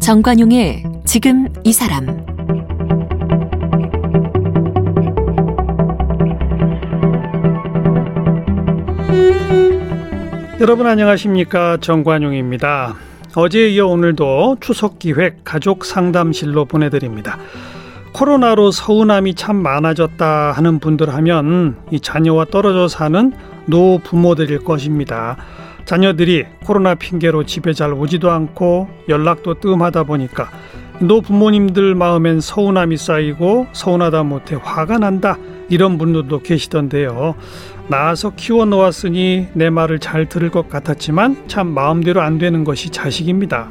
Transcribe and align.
정관용의 0.00 0.84
지금 1.04 1.48
이 1.64 1.72
사람 1.72 2.06
여러분 10.60 10.86
안녕하십니까 10.86 11.78
정관용입니다. 11.80 12.94
어제에 13.34 13.68
이어 13.70 13.88
오늘도 13.88 14.58
추석 14.60 15.00
기획 15.00 15.42
가족 15.42 15.84
상담실로 15.84 16.66
보내드립니다. 16.66 17.38
코로나로 18.16 18.70
서운함이 18.70 19.34
참 19.34 19.56
많아졌다 19.56 20.52
하는 20.52 20.78
분들 20.78 21.12
하면 21.12 21.76
이 21.90 22.00
자녀와 22.00 22.46
떨어져 22.46 22.88
사는 22.88 23.30
노 23.66 23.98
부모들일 23.98 24.64
것입니다. 24.64 25.36
자녀들이 25.84 26.46
코로나 26.64 26.94
핑계로 26.94 27.44
집에 27.44 27.74
잘 27.74 27.92
오지도 27.92 28.30
않고 28.30 28.88
연락도 29.10 29.60
뜸하다 29.60 30.04
보니까 30.04 30.48
노 30.98 31.20
부모님들 31.20 31.94
마음엔 31.94 32.40
서운함이 32.40 32.96
쌓이고 32.96 33.66
서운하다 33.74 34.22
못해 34.22 34.56
화가 34.62 34.96
난다 34.96 35.36
이런 35.68 35.98
분들도 35.98 36.40
계시던데요. 36.40 37.34
낳아서 37.88 38.32
키워 38.34 38.64
놓았으니 38.64 39.48
내 39.52 39.68
말을 39.68 39.98
잘 39.98 40.26
들을 40.26 40.50
것 40.50 40.70
같았지만 40.70 41.48
참 41.48 41.66
마음대로 41.66 42.22
안 42.22 42.38
되는 42.38 42.64
것이 42.64 42.88
자식입니다. 42.88 43.68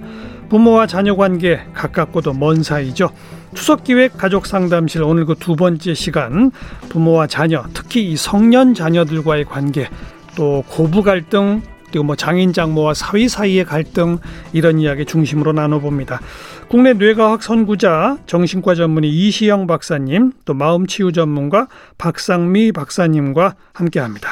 부모와 0.49 0.87
자녀 0.87 1.15
관계 1.15 1.61
가깝고도 1.73 2.33
먼 2.33 2.63
사이죠. 2.63 3.09
추석 3.53 3.83
기획 3.83 4.17
가족 4.17 4.45
상담실 4.45 5.03
오늘 5.03 5.25
그 5.25 5.35
두 5.35 5.55
번째 5.55 5.93
시간 5.93 6.51
부모와 6.89 7.27
자녀 7.27 7.63
특히 7.73 8.11
이 8.11 8.17
성년 8.17 8.73
자녀들과의 8.73 9.45
관계 9.45 9.89
또 10.35 10.63
고부 10.67 11.03
갈등 11.03 11.61
그리고 11.89 12.03
뭐 12.03 12.15
장인 12.15 12.51
장모와 12.51 12.93
사위 12.93 13.29
사이의 13.29 13.63
갈등 13.63 14.17
이런 14.51 14.79
이야기 14.79 15.05
중심으로 15.05 15.53
나눠봅니다. 15.53 16.19
국내 16.67 16.93
뇌과학 16.93 17.41
선구자 17.41 18.17
정신과 18.25 18.75
전문의 18.75 19.09
이시영 19.11 19.67
박사님 19.67 20.33
또 20.43 20.53
마음치유 20.53 21.13
전문가 21.13 21.67
박상미 21.97 22.73
박사님과 22.73 23.55
함께합니다. 23.71 24.29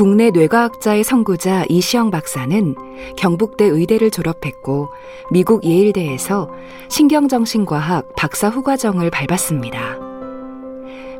국내 0.00 0.30
뇌과학자의 0.30 1.04
선구자 1.04 1.66
이시영 1.68 2.10
박사는 2.10 2.74
경북대 3.18 3.66
의대를 3.66 4.10
졸업했고 4.10 4.88
미국 5.30 5.62
예일대에서 5.62 6.48
신경정신과학 6.88 8.14
박사 8.16 8.48
후과정을 8.48 9.10
밟았습니다. 9.10 9.98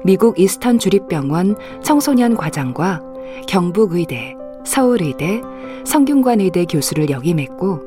미국 0.02 0.40
이스턴 0.40 0.78
주립병원 0.78 1.56
청소년 1.82 2.38
과장과 2.38 3.02
경북의대, 3.46 4.34
서울의대, 4.64 5.42
성균관의대 5.84 6.64
교수를 6.64 7.10
역임했고 7.10 7.82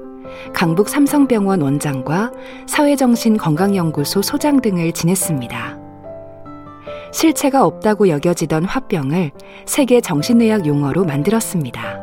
강북 0.54 0.90
삼성병원 0.90 1.62
원장과 1.62 2.32
사회정신건강연구소 2.68 4.22
소장 4.22 4.62
등을 4.62 4.92
지냈습니다. 4.92 5.83
실체가 7.14 7.64
없다고 7.64 8.10
여겨지던 8.10 8.66
화병을 8.66 9.32
세계 9.66 10.02
정신의학 10.02 10.66
용어로 10.66 11.06
만들었습니다. 11.06 12.02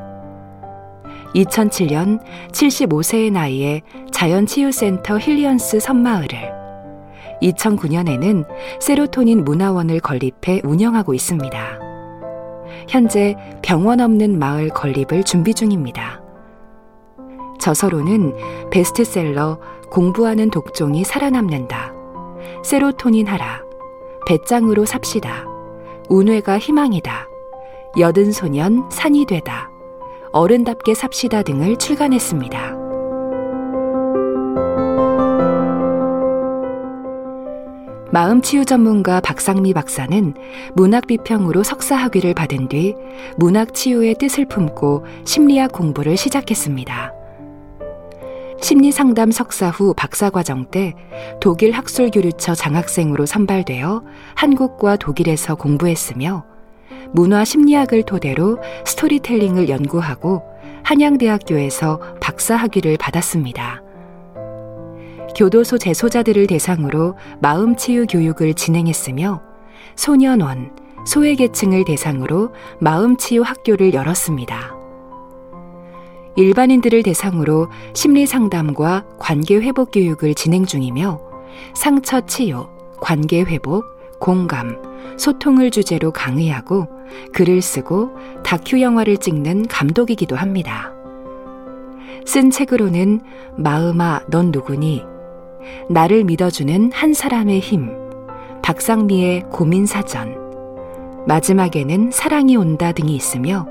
2007년 1.34 2.20
75세의 2.52 3.32
나이에 3.32 3.82
자연치유센터 4.12 5.18
힐리언스 5.18 5.80
선마을을 5.80 6.28
2009년에는 7.42 8.46
세로토닌 8.80 9.44
문화원을 9.44 10.00
건립해 10.00 10.62
운영하고 10.64 11.14
있습니다. 11.14 11.78
현재 12.88 13.36
병원 13.62 14.00
없는 14.00 14.38
마을 14.38 14.68
건립을 14.68 15.24
준비 15.24 15.54
중입니다. 15.54 16.20
저서로는 17.58 18.34
베스트셀러 18.70 19.58
공부하는 19.90 20.50
독종이 20.50 21.04
살아남는다. 21.04 21.92
세로토닌 22.62 23.26
하라. 23.26 23.69
배짱으로 24.26 24.84
삽시다. 24.84 25.46
우뇌가 26.08 26.58
희망이다. 26.58 27.28
여든 27.98 28.32
소년 28.32 28.88
산이 28.90 29.26
되다. 29.26 29.70
어른답게 30.32 30.94
삽시다 30.94 31.42
등을 31.42 31.76
출간했습니다. 31.76 32.80
마음치유 38.12 38.64
전문가 38.64 39.20
박상미 39.20 39.72
박사는 39.72 40.34
문학비평으로 40.74 41.62
석사학위를 41.62 42.34
받은 42.34 42.68
뒤 42.68 42.96
문학치유의 43.36 44.16
뜻을 44.16 44.46
품고 44.46 45.04
심리학 45.24 45.70
공부를 45.70 46.16
시작했습니다. 46.16 47.19
심리상담 48.60 49.30
석사 49.30 49.70
후 49.70 49.94
박사과정 49.94 50.66
때 50.70 50.94
독일 51.40 51.72
학술교류처 51.72 52.54
장학생으로 52.54 53.26
선발되어 53.26 54.02
한국과 54.34 54.96
독일에서 54.96 55.54
공부했으며 55.54 56.44
문화 57.12 57.44
심리학을 57.44 58.04
토대로 58.04 58.58
스토리텔링을 58.84 59.68
연구하고 59.68 60.42
한양대학교에서 60.84 62.00
박사 62.20 62.56
학위를 62.56 62.96
받았습니다. 62.98 63.82
교도소 65.36 65.78
재소자들을 65.78 66.46
대상으로 66.46 67.16
마음치유 67.40 68.06
교육을 68.08 68.54
진행했으며 68.54 69.40
소년원, 69.96 70.76
소외계층을 71.06 71.84
대상으로 71.84 72.52
마음치유 72.80 73.42
학교를 73.42 73.94
열었습니다. 73.94 74.79
일반인들을 76.40 77.02
대상으로 77.02 77.68
심리 77.92 78.24
상담과 78.26 79.04
관계 79.18 79.56
회복 79.56 79.90
교육을 79.92 80.34
진행 80.34 80.64
중이며 80.64 81.20
상처 81.74 82.20
치유, 82.22 82.66
관계 83.00 83.42
회복, 83.42 83.84
공감, 84.18 84.80
소통을 85.18 85.70
주제로 85.70 86.10
강의하고 86.12 86.88
글을 87.34 87.60
쓰고 87.60 88.10
다큐 88.42 88.80
영화를 88.80 89.18
찍는 89.18 89.66
감독이기도 89.66 90.34
합니다. 90.34 90.92
쓴 92.24 92.50
책으로는 92.50 93.20
마음아, 93.56 94.20
넌 94.28 94.50
누구니? 94.50 95.04
나를 95.90 96.24
믿어주는 96.24 96.92
한 96.92 97.12
사람의 97.12 97.60
힘, 97.60 97.90
박상미의 98.62 99.44
고민사전, 99.50 100.36
마지막에는 101.26 102.10
사랑이 102.10 102.56
온다 102.56 102.92
등이 102.92 103.14
있으며 103.14 103.66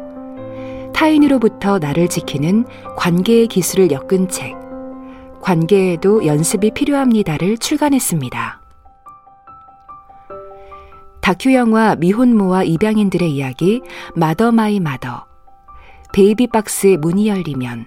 타인으로부터 0.93 1.79
나를 1.79 2.07
지키는 2.07 2.65
관계의 2.97 3.47
기술을 3.47 3.91
엮은 3.91 4.27
책, 4.29 4.55
관계에도 5.41 6.25
연습이 6.25 6.71
필요합니다를 6.71 7.57
출간했습니다. 7.57 8.61
다큐 11.21 11.53
영화 11.53 11.95
미혼모와 11.95 12.63
입양인들의 12.63 13.29
이야기 13.31 13.81
Mother 14.15 14.51
My 14.51 14.79
Mother, 14.79 15.25
베이비박스의 16.13 16.97
문이 16.97 17.27
열리면, 17.27 17.85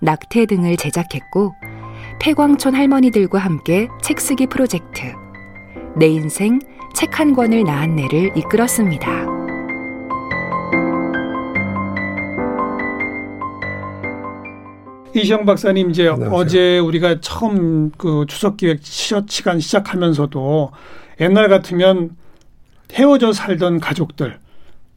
낙태 0.00 0.46
등을 0.46 0.76
제작했고 0.76 1.52
폐광촌 2.20 2.74
할머니들과 2.74 3.38
함께 3.38 3.88
책 4.02 4.20
쓰기 4.20 4.46
프로젝트 4.46 5.12
내 5.96 6.06
인생 6.06 6.60
책 6.94 7.18
한 7.18 7.34
권을 7.34 7.64
낳았네를 7.64 8.36
이끌었습니다. 8.36 9.37
이시영 15.14 15.46
박사님 15.46 15.90
이제 15.90 16.08
안녕하세요. 16.08 16.32
어제 16.32 16.78
우리가 16.78 17.20
처음 17.20 17.90
그 17.96 18.24
추석 18.28 18.56
기획 18.56 18.80
시간 18.82 19.58
시작하면서도 19.58 20.70
옛날 21.20 21.48
같으면 21.48 22.10
헤어져 22.92 23.32
살던 23.32 23.80
가족들 23.80 24.38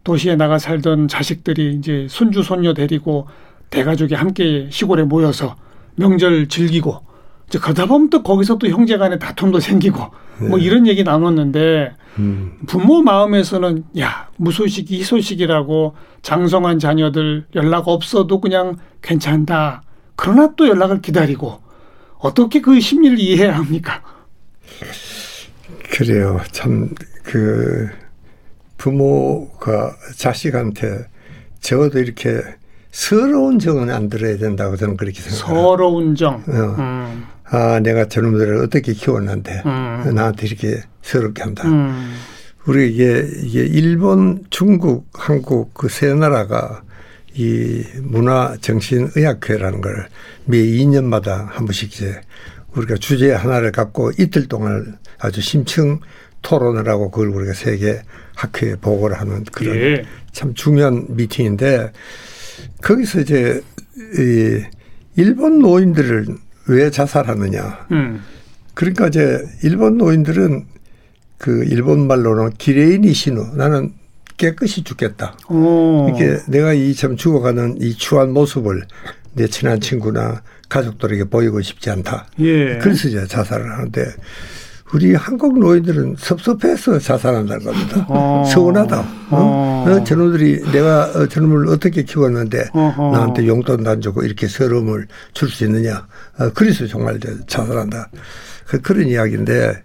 도시에 0.03 0.35
나가 0.35 0.59
살던 0.59 1.07
자식들이 1.07 1.75
이제 1.75 2.07
손주 2.09 2.43
손녀 2.43 2.73
데리고 2.73 3.27
대가족이 3.69 4.15
함께 4.15 4.67
시골에 4.69 5.03
모여서 5.03 5.55
명절 5.95 6.47
즐기고 6.47 7.01
이제 7.47 7.59
그러다 7.59 7.85
보면 7.85 8.09
또 8.09 8.23
거기서 8.23 8.57
또 8.57 8.67
형제 8.67 8.97
간에 8.97 9.17
다툼도 9.17 9.59
생기고 9.59 9.99
네. 10.41 10.47
뭐 10.47 10.57
이런 10.57 10.87
얘기 10.87 11.03
나눴는데 11.03 11.93
음. 12.19 12.57
부모 12.67 13.01
마음에서는 13.01 13.85
야 13.99 14.29
무소식이 14.37 14.99
희소식이라고 14.99 15.95
장성한 16.21 16.79
자녀들 16.79 17.45
연락 17.55 17.87
없어도 17.87 18.41
그냥 18.41 18.77
괜찮다. 19.01 19.83
그러나 20.21 20.53
또 20.56 20.68
연락을 20.68 21.01
기다리고 21.01 21.59
어떻게 22.19 22.62
그 22.62 22.79
심리를 22.79 23.18
이해해야 23.19 23.57
합니까? 23.57 24.03
그래요. 25.91 26.39
참 26.51 26.89
그 27.23 27.88
부모가 28.77 29.95
자식한테 30.18 31.06
적어도 31.59 32.00
이렇게 32.00 32.41
서러운 32.91 33.57
정은 33.59 33.89
안 33.91 34.09
들어야 34.09 34.38
된다고 34.38 34.75
저는 34.75 34.97
그렇게 34.97 35.21
생각해요. 35.21 35.63
서러운 35.63 36.15
정. 36.15 36.35
어. 36.47 36.75
음. 36.79 37.25
아 37.45 37.79
내가 37.79 38.07
저놈들을 38.07 38.57
어떻게 38.63 38.94
키웠는데 38.94 39.63
음. 39.65 40.13
나한테 40.15 40.47
이렇게 40.47 40.81
서럽게 41.03 41.44
한다. 41.44 41.67
음. 41.67 42.13
우리 42.65 42.91
이게 42.94 43.25
이게 43.44 43.62
일본, 43.62 44.44
중국, 44.50 45.07
한국 45.13 45.74
그 45.74 45.88
세 45.88 46.13
나라가 46.13 46.81
이 47.35 47.83
문화 48.01 48.55
정신 48.61 49.09
의학회라는 49.15 49.81
걸 49.81 50.07
매 50.45 50.57
2년마다 50.57 51.47
한 51.47 51.65
번씩 51.65 51.93
이제 51.93 52.21
우리가 52.75 52.95
주제 52.97 53.31
하나를 53.31 53.71
갖고 53.71 54.11
이틀 54.17 54.47
동안 54.47 54.97
아주 55.19 55.41
심층 55.41 55.99
토론을 56.41 56.87
하고 56.87 57.11
그걸 57.11 57.29
우리가 57.29 57.53
세계 57.53 58.01
학회에 58.35 58.75
보고를 58.77 59.19
하는 59.19 59.43
그런 59.51 59.75
예. 59.75 60.05
참 60.31 60.53
중요한 60.53 61.05
미팅인데 61.09 61.91
거기서 62.81 63.21
이제 63.21 63.61
이 64.17 64.63
일본 65.15 65.59
노인들을 65.59 66.25
왜 66.67 66.89
자살하느냐. 66.89 67.87
음. 67.91 68.21
그러니까 68.73 69.07
이제 69.07 69.45
일본 69.63 69.97
노인들은 69.97 70.65
그 71.37 71.65
일본 71.65 72.07
말로는 72.07 72.51
기레이니 72.57 73.13
신우 73.13 73.55
나는 73.55 73.93
깨끗이 74.45 74.83
죽겠다. 74.83 75.38
오. 75.49 76.07
이렇게 76.09 76.39
내가 76.47 76.73
이 76.73 76.95
참 76.95 77.15
죽어가는 77.15 77.77
이 77.79 77.93
추한 77.95 78.31
모습을 78.33 78.81
내 79.33 79.45
친한 79.47 79.79
친구나 79.79 80.41
가족들에게 80.67 81.25
보이고 81.25 81.61
싶지 81.61 81.89
않다. 81.91 82.27
예. 82.39 82.77
그래서 82.79 83.07
이제 83.07 83.25
자살을 83.27 83.71
하는데 83.71 84.05
우리 84.93 85.13
한국 85.15 85.57
노인들은 85.59 86.15
섭섭해서 86.17 86.99
자살한다는 86.99 87.63
겁니다. 87.63 88.05
어. 88.09 88.43
서운하다. 88.45 88.99
어? 88.99 89.05
어. 89.31 89.85
어, 89.88 90.03
저놈들이 90.03 90.71
내가 90.71 91.03
어, 91.15 91.27
저놈을 91.27 91.69
어떻게 91.69 92.03
키웠는데 92.03 92.69
어허. 92.73 93.11
나한테 93.11 93.47
용돈도 93.47 93.89
안 93.89 94.01
주고 94.01 94.23
이렇게 94.23 94.47
서러움을 94.47 95.07
줄 95.33 95.49
수 95.49 95.63
있느냐. 95.65 96.07
어, 96.39 96.49
그래서 96.53 96.88
정말 96.88 97.19
자살한다. 97.47 98.09
그, 98.67 98.81
그런 98.81 99.07
이야기인데 99.07 99.81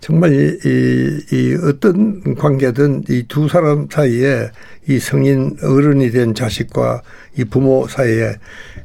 정말 0.00 0.32
이, 0.32 0.58
이, 0.64 1.20
이 1.32 1.56
어떤 1.64 2.34
관계든 2.36 3.04
이 3.08 3.24
두 3.28 3.48
사람 3.48 3.88
사이에 3.90 4.50
이 4.88 4.98
성인 5.00 5.56
어른이 5.62 6.10
된 6.10 6.34
자식과 6.34 7.02
이 7.38 7.44
부모 7.44 7.88
사이에 7.88 8.36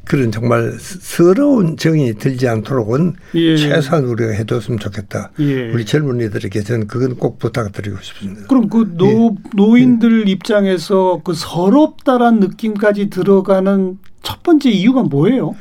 그런 0.04 0.32
정말 0.32 0.76
서러운 0.80 1.76
정이 1.76 2.14
들지 2.14 2.48
않도록은 2.48 3.14
예. 3.34 3.56
최소한 3.56 4.04
우리가 4.06 4.32
해줬으면 4.32 4.80
좋겠다. 4.80 5.30
예. 5.38 5.70
우리 5.70 5.84
젊은이들에게 5.84 6.60
저는 6.62 6.86
그건 6.88 7.14
꼭 7.16 7.38
부탁드리고 7.38 7.98
싶습니다. 8.02 8.46
그럼 8.48 8.68
그 8.68 8.80
예. 8.90 8.96
노, 8.96 9.36
노인들 9.54 10.28
입장에서 10.28 11.20
그 11.22 11.34
서럽다란 11.34 12.40
느낌까지 12.40 13.10
들어가는 13.10 13.98
첫 14.24 14.42
번째 14.42 14.70
이유가 14.70 15.02
뭐예요? 15.04 15.54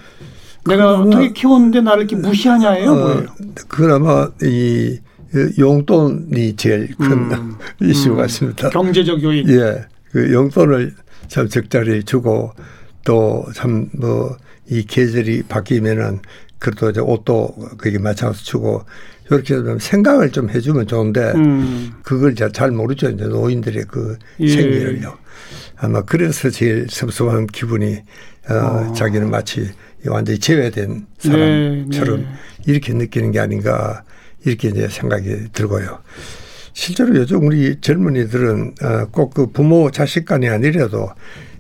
내가 0.68 1.00
어떻게 1.00 1.33
키웠는데 1.33 1.81
나를 1.81 2.03
이렇게 2.03 2.15
무시하냐예요? 2.15 2.94
뭐예요? 2.95 3.19
어, 3.19 3.45
그나마 3.68 4.30
이 4.44 5.00
용돈이 5.57 6.56
제일 6.56 6.95
큰 6.95 7.12
음. 7.31 7.56
이슈 7.81 8.12
음. 8.12 8.18
같습니다. 8.18 8.69
경제적 8.69 9.22
요인. 9.24 9.48
예, 9.50 9.86
그 10.12 10.31
용돈을 10.33 10.94
참 11.28 11.48
적절히 11.48 12.04
주고 12.04 12.51
또 13.04 13.45
참 13.56 13.89
뭐 13.95 14.38
이 14.69 14.83
계절이 14.86 15.44
바뀌면은 15.50 16.19
그래도 16.57 16.89
이제 16.92 17.01
옷도 17.01 17.48
거기에 17.78 17.98
맞춰서 17.98 18.42
주고 18.42 18.83
이렇게 19.25 19.56
좀 19.56 19.80
생각을 19.80 20.31
좀 20.31 20.50
해주면 20.50 20.88
좋은데 20.88 21.31
음. 21.36 21.92
그걸 22.04 22.36
잘, 22.36 22.51
잘 22.54 22.72
모르죠. 22.72 23.10
이제 23.10 23.25
노인들의 23.25 23.86
그 23.89 24.18
예. 24.39 24.48
생리를요. 24.48 25.18
아마 25.77 26.01
그래서 26.04 26.50
제일 26.50 26.88
섭섭한 26.89 27.48
기분이 27.48 27.98
어, 28.50 28.54
어. 28.54 28.94
자기는 28.94 29.30
마치 29.30 29.69
완전히 30.06 30.39
제외된 30.39 31.06
네, 31.24 31.30
사람처럼 31.30 32.22
네. 32.22 32.27
이렇게 32.66 32.94
느끼는 32.94 33.31
게 33.31 33.39
아닌가 33.39 34.04
이렇게 34.46 34.70
이제 34.70 34.88
생각이 34.88 35.50
들고요. 35.54 36.00
실제로 36.74 37.16
요즘 37.16 37.46
우리 37.46 37.80
젊은이들은 37.80 38.76
어, 38.82 39.06
꼭그 39.12 39.52
부모 39.52 39.92
자식 39.92 40.26
간이 40.26 40.48
아니라도 40.48 41.10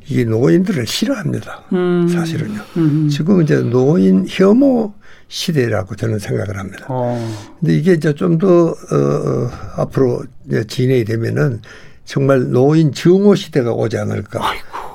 이 0.07 0.25
노인들을 0.25 0.87
싫어합니다. 0.87 1.65
음. 1.73 2.07
사실은요. 2.07 2.61
음. 2.77 3.09
지금 3.09 3.41
이제 3.41 3.61
노인 3.61 4.25
혐오 4.27 4.93
시대라고 5.27 5.95
저는 5.95 6.19
생각을 6.19 6.57
합니다. 6.57 6.85
어. 6.89 7.33
근데 7.59 7.75
이게 7.75 7.93
이제 7.93 8.13
좀더 8.13 8.47
어, 8.47 8.95
어, 8.95 9.49
앞으로 9.77 10.23
이제 10.47 10.65
진행이 10.65 11.05
되면은 11.05 11.61
정말 12.03 12.49
노인 12.49 12.91
증오 12.91 13.35
시대가 13.35 13.71
오지 13.71 13.97
않을까. 13.97 14.41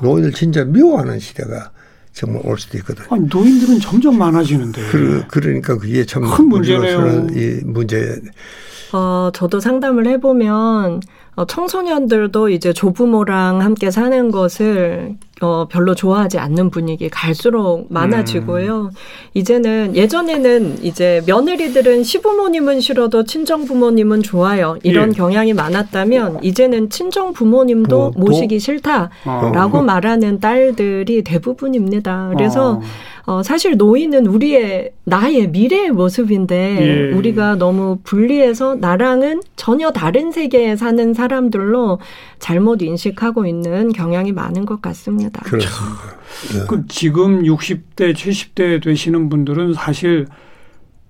노인을 0.02 0.32
진짜 0.32 0.64
미워하는 0.64 1.18
시대가 1.18 1.70
정말 2.16 2.40
올 2.46 2.58
수도 2.58 2.78
있거든. 2.78 3.04
아니 3.10 3.26
노인들은 3.28 3.78
점점 3.78 4.16
많아지는데. 4.18 4.80
그, 4.90 5.24
그러니까 5.28 5.76
그게 5.76 6.04
참 6.06 6.22
큰 6.24 6.46
문제네요. 6.48 7.26
이 7.34 7.60
문제. 7.64 8.16
어, 8.94 9.30
저도 9.34 9.60
상담을 9.60 10.06
해보면, 10.06 11.02
어, 11.34 11.44
청소년들도 11.46 12.48
이제 12.48 12.72
조부모랑 12.72 13.60
함께 13.60 13.90
사는 13.90 14.30
것을, 14.30 15.16
어, 15.42 15.66
별로 15.68 15.94
좋아하지 15.94 16.38
않는 16.38 16.70
분위기 16.70 17.10
갈수록 17.10 17.86
많아지고요. 17.90 18.90
이제는, 19.34 19.94
예전에는 19.94 20.78
이제 20.82 21.22
며느리들은 21.26 22.04
시부모님은 22.04 22.80
싫어도 22.80 23.24
친정 23.24 23.66
부모님은 23.66 24.22
좋아요. 24.22 24.78
이런 24.82 25.10
예. 25.10 25.12
경향이 25.12 25.52
많았다면, 25.52 26.42
이제는 26.42 26.88
친정 26.88 27.34
부모님도 27.34 28.02
어, 28.02 28.10
또? 28.12 28.18
모시기 28.18 28.58
싫다라고 28.58 29.78
어. 29.78 29.82
말하는 29.82 30.40
딸들이 30.40 31.22
대부분입니다. 31.22 32.30
그래서, 32.32 32.76
어. 32.76 32.80
어, 33.26 33.42
사실 33.42 33.76
노인은 33.76 34.26
우리의 34.26 34.92
나의 35.02 35.48
미래의 35.48 35.90
모습인데 35.90 37.10
예. 37.10 37.12
우리가 37.12 37.56
너무 37.56 37.98
분리해서 38.04 38.76
나랑은 38.76 39.42
전혀 39.56 39.90
다른 39.90 40.30
세계에 40.30 40.76
사는 40.76 41.12
사람들로 41.12 41.98
잘못 42.38 42.82
인식하고 42.82 43.46
있는 43.46 43.92
경향이 43.92 44.30
많은 44.30 44.64
것 44.64 44.80
같습니다. 44.80 45.42
그렇습니다. 45.42 45.76
네. 46.52 46.66
그 46.68 46.86
지금 46.86 47.42
60대, 47.42 48.14
70대 48.14 48.82
되시는 48.82 49.28
분들은 49.28 49.74
사실 49.74 50.26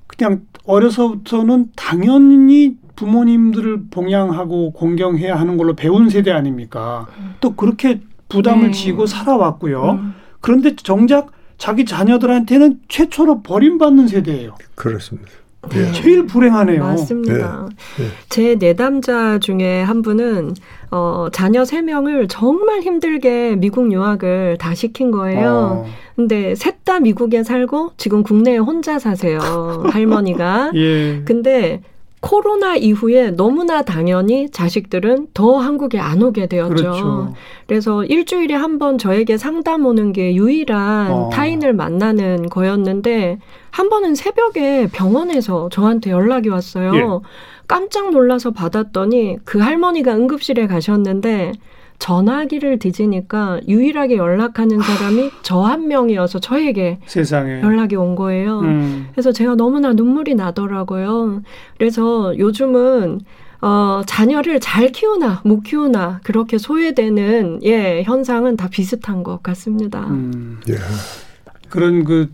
그냥 0.06 0.40
어려서부터는 0.64 1.72
당연히 1.76 2.76
부모님들을 2.96 3.88
봉양하고 3.90 4.72
공경해야 4.72 5.38
하는 5.38 5.58
걸로 5.58 5.76
배운 5.76 6.08
세대 6.08 6.30
아닙니까? 6.30 7.06
또 7.42 7.54
그렇게 7.54 8.00
부담을 8.30 8.69
네. 8.69 8.72
지고 8.72 9.04
살아왔고요. 9.04 9.98
음. 10.00 10.14
그런데 10.40 10.74
정작 10.76 11.36
자기 11.58 11.85
자녀들한테는 11.85 12.81
최초로 12.88 13.43
버림받는 13.43 14.08
세대예요. 14.08 14.56
그렇습니다. 14.75 15.31
네. 15.70 15.91
제일 15.93 16.26
불행하네요. 16.26 16.81
맞습니다. 16.81 17.69
네. 17.96 18.05
네. 18.05 18.10
제 18.29 18.55
내담자 18.55 19.39
중에 19.41 19.82
한 19.82 20.01
분은 20.03 20.55
어, 20.93 21.27
자녀 21.32 21.65
세명을 21.65 22.29
정말 22.29 22.82
힘들게 22.82 23.56
미국 23.56 23.91
유학을 23.93 24.58
다 24.60 24.75
시킨 24.77 25.10
거예요. 25.10 25.84
어, 25.84 25.86
근데 26.15 26.55
셋 26.55 26.77
다 26.86 27.01
미국에 27.01 27.43
살고 27.43 27.94
지금 27.96 28.22
국내에 28.22 28.58
혼자 28.58 29.01
사세요. 29.01 29.41
할머니가. 29.91 30.70
예. 30.77 31.22
근데 31.25 31.82
코로나 32.26 32.74
이후에 32.76 33.30
너무나 33.30 33.82
당연히 33.82 34.50
자식들은 34.50 35.28
더 35.32 35.58
한국에 35.58 35.98
안 35.98 36.20
오게 36.22 36.46
되었죠. 36.46 36.74
그렇죠. 36.74 37.34
그래서 37.66 38.04
일주일에 38.04 38.54
한 38.54 38.78
번 38.78 38.98
저에게 38.98 39.38
상담 39.38 39.86
오는 39.86 40.12
게 40.12 40.34
유일한 40.34 41.10
어. 41.10 41.30
타인을 41.32 41.72
만나는 41.72 42.48
거였는데 42.50 43.38
한 43.70 43.88
번은 43.88 44.14
새벽에 44.14 44.88
병원에서 44.92 45.68
저한테 45.70 46.10
연락이 46.10 46.48
왔어요. 46.48 46.92
예. 46.94 47.00
깜짝 47.68 48.10
놀라서 48.10 48.50
받았더니 48.50 49.38
그 49.44 49.58
할머니가 49.58 50.14
응급실에 50.14 50.66
가셨는데 50.66 51.52
전화기를 51.98 52.79
뒤지니까 52.79 53.60
유일하게 53.69 54.17
연락하는 54.17 54.81
사람이 54.81 55.31
저 55.43 55.62
한 55.67 55.88
명이어서 55.88 56.38
저에게 56.38 56.98
세상에. 57.06 57.60
연락이 57.62 57.96
온 57.96 58.15
거예요. 58.15 58.60
음. 58.60 59.08
그래서 59.12 59.32
제가 59.32 59.55
너무나 59.56 59.93
눈물이 59.93 60.34
나더라고요. 60.36 61.43
그래서 61.79 62.36
요즘은 62.38 63.20
어, 63.62 64.03
자녀를 64.06 64.60
잘 64.60 64.93
키우나 64.93 65.41
못 65.44 65.62
키우나 65.62 66.20
그렇게 66.22 66.58
소외되는 66.58 67.60
예 67.65 68.03
현상은 68.05 68.56
다 68.56 68.69
비슷한 68.69 69.22
것 69.24 69.43
같습니다. 69.43 70.06
음. 70.06 70.60
예. 70.69 70.74
그런 71.69 72.05
그 72.05 72.31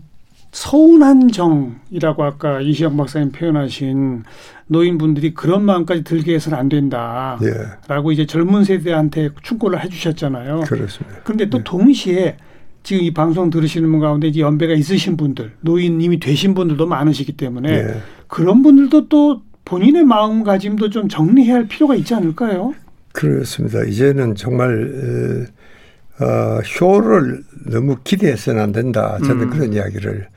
서운한 0.53 1.29
정이라고 1.29 2.23
아까 2.23 2.61
이시영 2.61 2.95
박사님 2.95 3.31
표현하신 3.31 4.23
노인분들이 4.67 5.33
그런 5.33 5.65
마음까지 5.65 6.03
들게 6.03 6.35
해서는 6.35 6.57
안 6.57 6.69
된다라고 6.69 8.11
예. 8.11 8.13
이제 8.13 8.27
젊은 8.27 8.63
세대한테 8.63 9.29
충고를 9.41 9.83
해주셨잖아요. 9.83 10.61
그렇습니다. 10.61 11.17
그런데 11.23 11.49
또 11.49 11.57
네. 11.57 11.63
동시에 11.63 12.37
지금 12.83 13.03
이 13.03 13.11
방송 13.11 13.49
들으시는 13.49 13.89
분 13.89 13.99
가운데 13.99 14.27
이제 14.27 14.41
연배가 14.41 14.73
있으신 14.73 15.17
분들, 15.17 15.53
노인 15.61 15.99
이미 15.99 16.19
되신 16.19 16.53
분들도 16.53 16.85
많으시기 16.85 17.31
때문에 17.31 17.69
예. 17.71 18.01
그런 18.27 18.61
분들도 18.61 19.09
또 19.09 19.41
본인의 19.65 20.03
마음가짐도 20.03 20.91
좀 20.91 21.09
정리해야 21.09 21.55
할 21.55 21.67
필요가 21.67 21.95
있지 21.95 22.13
않을까요? 22.13 22.75
그렇습니다. 23.11 23.83
이제는 23.85 24.35
정말 24.35 25.47
어, 26.19 26.25
어, 26.25 26.59
효를 26.79 27.43
너무 27.71 27.97
기대해서는 28.03 28.61
안 28.61 28.71
된다. 28.71 29.17
저는 29.25 29.43
음. 29.43 29.49
그런 29.49 29.73
이야기를 29.73 30.27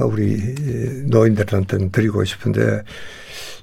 우리 0.00 0.36
노인들한테는 1.08 1.90
드리고 1.90 2.24
싶은데 2.24 2.82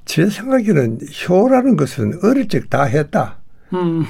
제 0.06 0.30
생각에는 0.30 1.00
효라는 1.30 1.78
것은 1.78 2.20
어릴 2.24 2.48
적 2.48 2.70
다 2.70 2.84
했다. 2.84 3.38
음. 3.74 4.06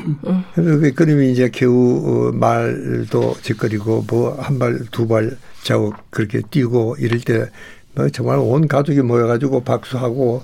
그 0.55 0.91
그림이 0.93 1.31
이제 1.31 1.49
겨우 1.49 2.29
어, 2.29 2.31
말도 2.33 3.35
짓거리고 3.41 4.05
뭐 4.09 4.35
한 4.39 4.59
발 4.59 4.79
두 4.91 5.07
발 5.07 5.37
자고 5.63 5.93
그렇게 6.09 6.41
뛰고 6.51 6.97
이럴 6.99 7.19
때뭐 7.21 8.09
정말 8.11 8.39
온 8.39 8.67
가족이 8.67 9.01
모여가지고 9.01 9.63
박수하고 9.63 10.43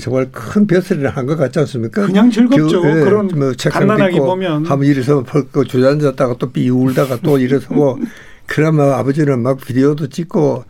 정말 0.00 0.28
큰 0.32 0.66
벼슬을 0.66 1.08
한것 1.16 1.38
같지 1.38 1.58
않습니까? 1.60 2.06
그냥 2.06 2.30
즐겁죠. 2.30 2.82
그, 2.82 2.88
예, 2.88 2.94
그런 3.04 3.28
뭐 3.28 3.52
간단하게 3.56 4.18
보면 4.18 4.66
한번 4.66 4.84
일어서 4.88 5.22
펄고 5.22 5.64
주저앉았다가 5.64 6.34
또 6.38 6.50
삐 6.50 6.68
울다가 6.68 7.18
또 7.22 7.38
일어서고 7.38 7.98
그러면 8.46 8.92
아버지는 8.92 9.40
막 9.42 9.58
비디오도 9.60 10.08
찍고 10.08 10.64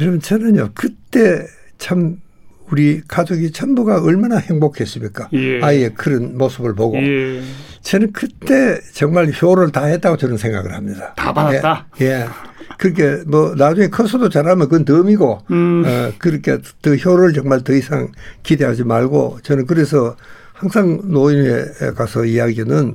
이러면 0.00 0.20
저는요 0.20 0.70
그때 0.74 1.46
참 1.78 2.20
우리 2.70 3.02
가족이 3.06 3.50
전부가 3.50 4.00
얼마나 4.02 4.36
행복했습니까? 4.36 5.30
예. 5.32 5.60
아이의 5.60 5.94
그런 5.94 6.38
모습을 6.38 6.74
보고. 6.74 6.96
예. 6.98 7.42
저는 7.82 8.12
그때 8.12 8.78
정말 8.92 9.30
효를 9.30 9.72
다 9.72 9.86
했다고 9.86 10.16
저는 10.16 10.36
생각을 10.36 10.72
합니다. 10.72 11.12
다 11.16 11.32
받았다? 11.32 11.88
예. 12.00 12.04
예. 12.06 12.26
그렇게 12.78 13.22
뭐 13.26 13.54
나중에 13.56 13.88
커서도 13.88 14.28
잘하면 14.28 14.68
그건 14.68 14.84
덤이고, 14.84 15.42
음. 15.50 15.82
어, 15.84 16.12
그렇게 16.18 16.58
더 16.80 16.94
효를 16.94 17.32
정말 17.32 17.62
더 17.62 17.74
이상 17.74 18.12
기대하지 18.42 18.84
말고 18.84 19.40
저는 19.42 19.66
그래서 19.66 20.16
항상 20.52 21.00
노인에 21.04 21.64
가서 21.96 22.24
이야기는 22.24 22.94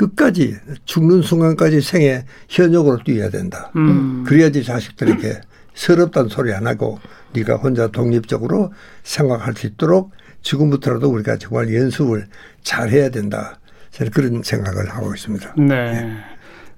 끝까지 0.00 0.56
죽는 0.86 1.20
순간까지 1.20 1.82
생애 1.82 2.24
현역으로 2.48 3.02
뛰어야 3.04 3.28
된다. 3.28 3.70
음. 3.76 4.24
그래야지 4.26 4.64
자식들에게 4.64 5.40
서럽다는 5.74 6.30
소리 6.30 6.54
안 6.54 6.66
하고 6.66 6.98
네가 7.34 7.56
혼자 7.56 7.88
독립적으로 7.88 8.72
생각할 9.02 9.54
수 9.54 9.66
있도록 9.66 10.12
지금부터라도 10.42 11.10
우리가 11.10 11.36
정말 11.36 11.74
연습을 11.74 12.26
잘 12.62 12.88
해야 12.88 13.10
된다. 13.10 13.58
저는 13.90 14.10
그런 14.10 14.42
생각을 14.42 14.88
하고 14.88 15.14
있습니다. 15.14 15.54
네. 15.58 15.66
네. 15.66 16.16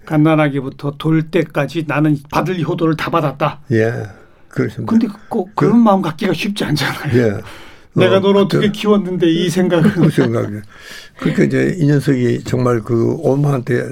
간단하게부터 0.05 0.97
돌 0.99 1.31
때까지 1.31 1.85
나는 1.87 2.17
받을 2.33 2.61
효도를 2.61 2.97
다 2.97 3.09
받았다. 3.09 3.61
예. 3.71 4.03
그렇습니다. 4.49 4.91
근데 4.91 5.07
꼭 5.29 5.55
그런 5.55 5.75
그, 5.75 5.79
마음 5.79 6.03
갖기가 6.03 6.33
쉽지 6.33 6.65
않잖아요. 6.65 7.19
예. 7.19 7.41
내가 7.95 8.17
어, 8.17 8.21
너를 8.21 8.43
어떻게 8.43 8.71
키웠는데 8.71 9.27
이 9.29 9.51
생각은. 9.51 9.91
그 9.93 10.11
생각이. 10.11 10.57
그러니까 11.19 11.45
이제 11.45 11.77
이 11.79 11.87
녀석이 11.87 12.45
정말 12.45 12.81
그 12.81 13.17
엄마한테 13.23 13.91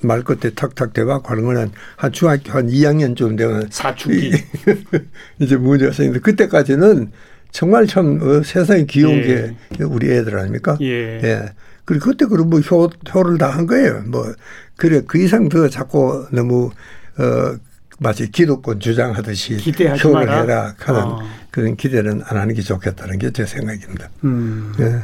말 0.00 0.22
끝에 0.22 0.52
탁탁 0.54 0.92
대박하는 0.92 1.44
거는 1.44 1.70
한 1.96 2.12
중학교 2.12 2.52
한 2.52 2.68
2학년쯤 2.68 3.36
되면 3.36 3.66
사춘기 3.70 4.30
이제 5.40 5.56
문제가 5.56 5.92
생기는데 5.92 6.20
그때까지는 6.20 7.10
정말 7.50 7.86
참 7.86 8.20
어, 8.22 8.42
세상에 8.44 8.84
귀여운 8.84 9.16
예. 9.24 9.56
게 9.76 9.84
우리 9.84 10.10
애들 10.12 10.38
아닙니까? 10.38 10.76
예. 10.82 11.20
예. 11.24 11.52
그리고 11.84 12.04
그때 12.10 12.26
그럼 12.26 12.50
뭐 12.50 12.60
효, 12.60 12.90
효를 13.14 13.38
다 13.38 13.48
한 13.50 13.66
거예요. 13.66 14.02
뭐 14.06 14.32
그래 14.76 15.02
그 15.06 15.18
이상 15.18 15.48
더 15.48 15.68
자꾸 15.68 16.26
너무 16.30 16.70
어 17.18 17.56
마치 17.98 18.30
기독권 18.30 18.78
주장하듯이 18.80 19.58
효를. 20.04 20.28
해라 20.30 20.74
하는 20.78 21.00
어. 21.02 21.18
그런 21.50 21.76
기대는 21.76 22.22
안 22.26 22.36
하는 22.36 22.54
게 22.54 22.62
좋겠다는 22.62 23.18
게 23.18 23.30
제 23.32 23.44
생각입니다. 23.44 24.08
음. 24.24 24.72
예. 24.80 25.00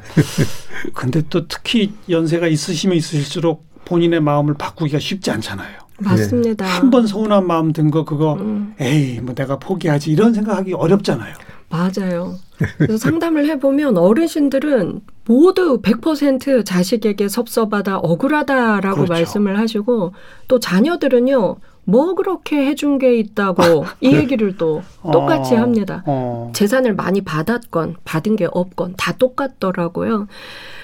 근데 0.95 1.23
또 1.29 1.47
특히 1.49 1.93
연세가 2.09 2.47
있으시면 2.47 2.97
있으실수록 2.97 3.67
본인의 3.85 4.21
마음을 4.21 4.55
바꾸기가 4.55 4.99
쉽지 4.99 5.31
않잖아요. 5.33 5.79
맞습니다. 5.99 6.65
한 6.67 6.91
번 6.91 7.07
서운한 7.07 7.47
마음 7.47 7.73
든 7.73 7.91
거 7.91 8.05
그거 8.05 8.35
음. 8.35 8.75
에이 8.81 9.21
뭐 9.21 9.35
내가 9.35 9.59
포기하지 9.59 10.11
이런 10.11 10.33
생각하기 10.35 10.73
어렵잖아요. 10.75 11.35
맞아요. 11.71 12.37
그래서 12.79 12.97
상담을 12.99 13.47
해보면 13.49 13.97
어르신들은 13.99 15.01
모두 15.27 15.81
100% 15.83 16.65
자식에게 16.65 17.29
섭섭하다, 17.29 17.99
억울하다라고 17.99 18.95
그렇죠. 18.97 19.13
말씀을 19.13 19.59
하시고 19.59 20.13
또 20.47 20.61
자녀들은요, 20.61 21.57
뭐 21.85 22.15
그렇게 22.15 22.67
해준 22.67 22.99
게 22.99 23.17
있다고 23.17 23.85
이 24.01 24.13
얘기를 24.15 24.57
또 24.57 24.83
똑같이 25.03 25.55
어, 25.55 25.59
합니다. 25.59 26.03
어. 26.07 26.51
재산을 26.55 26.95
많이 26.95 27.21
받았건 27.21 27.97
받은 28.05 28.37
게 28.37 28.47
없건 28.51 28.95
다 28.97 29.13
똑같더라고요. 29.13 30.27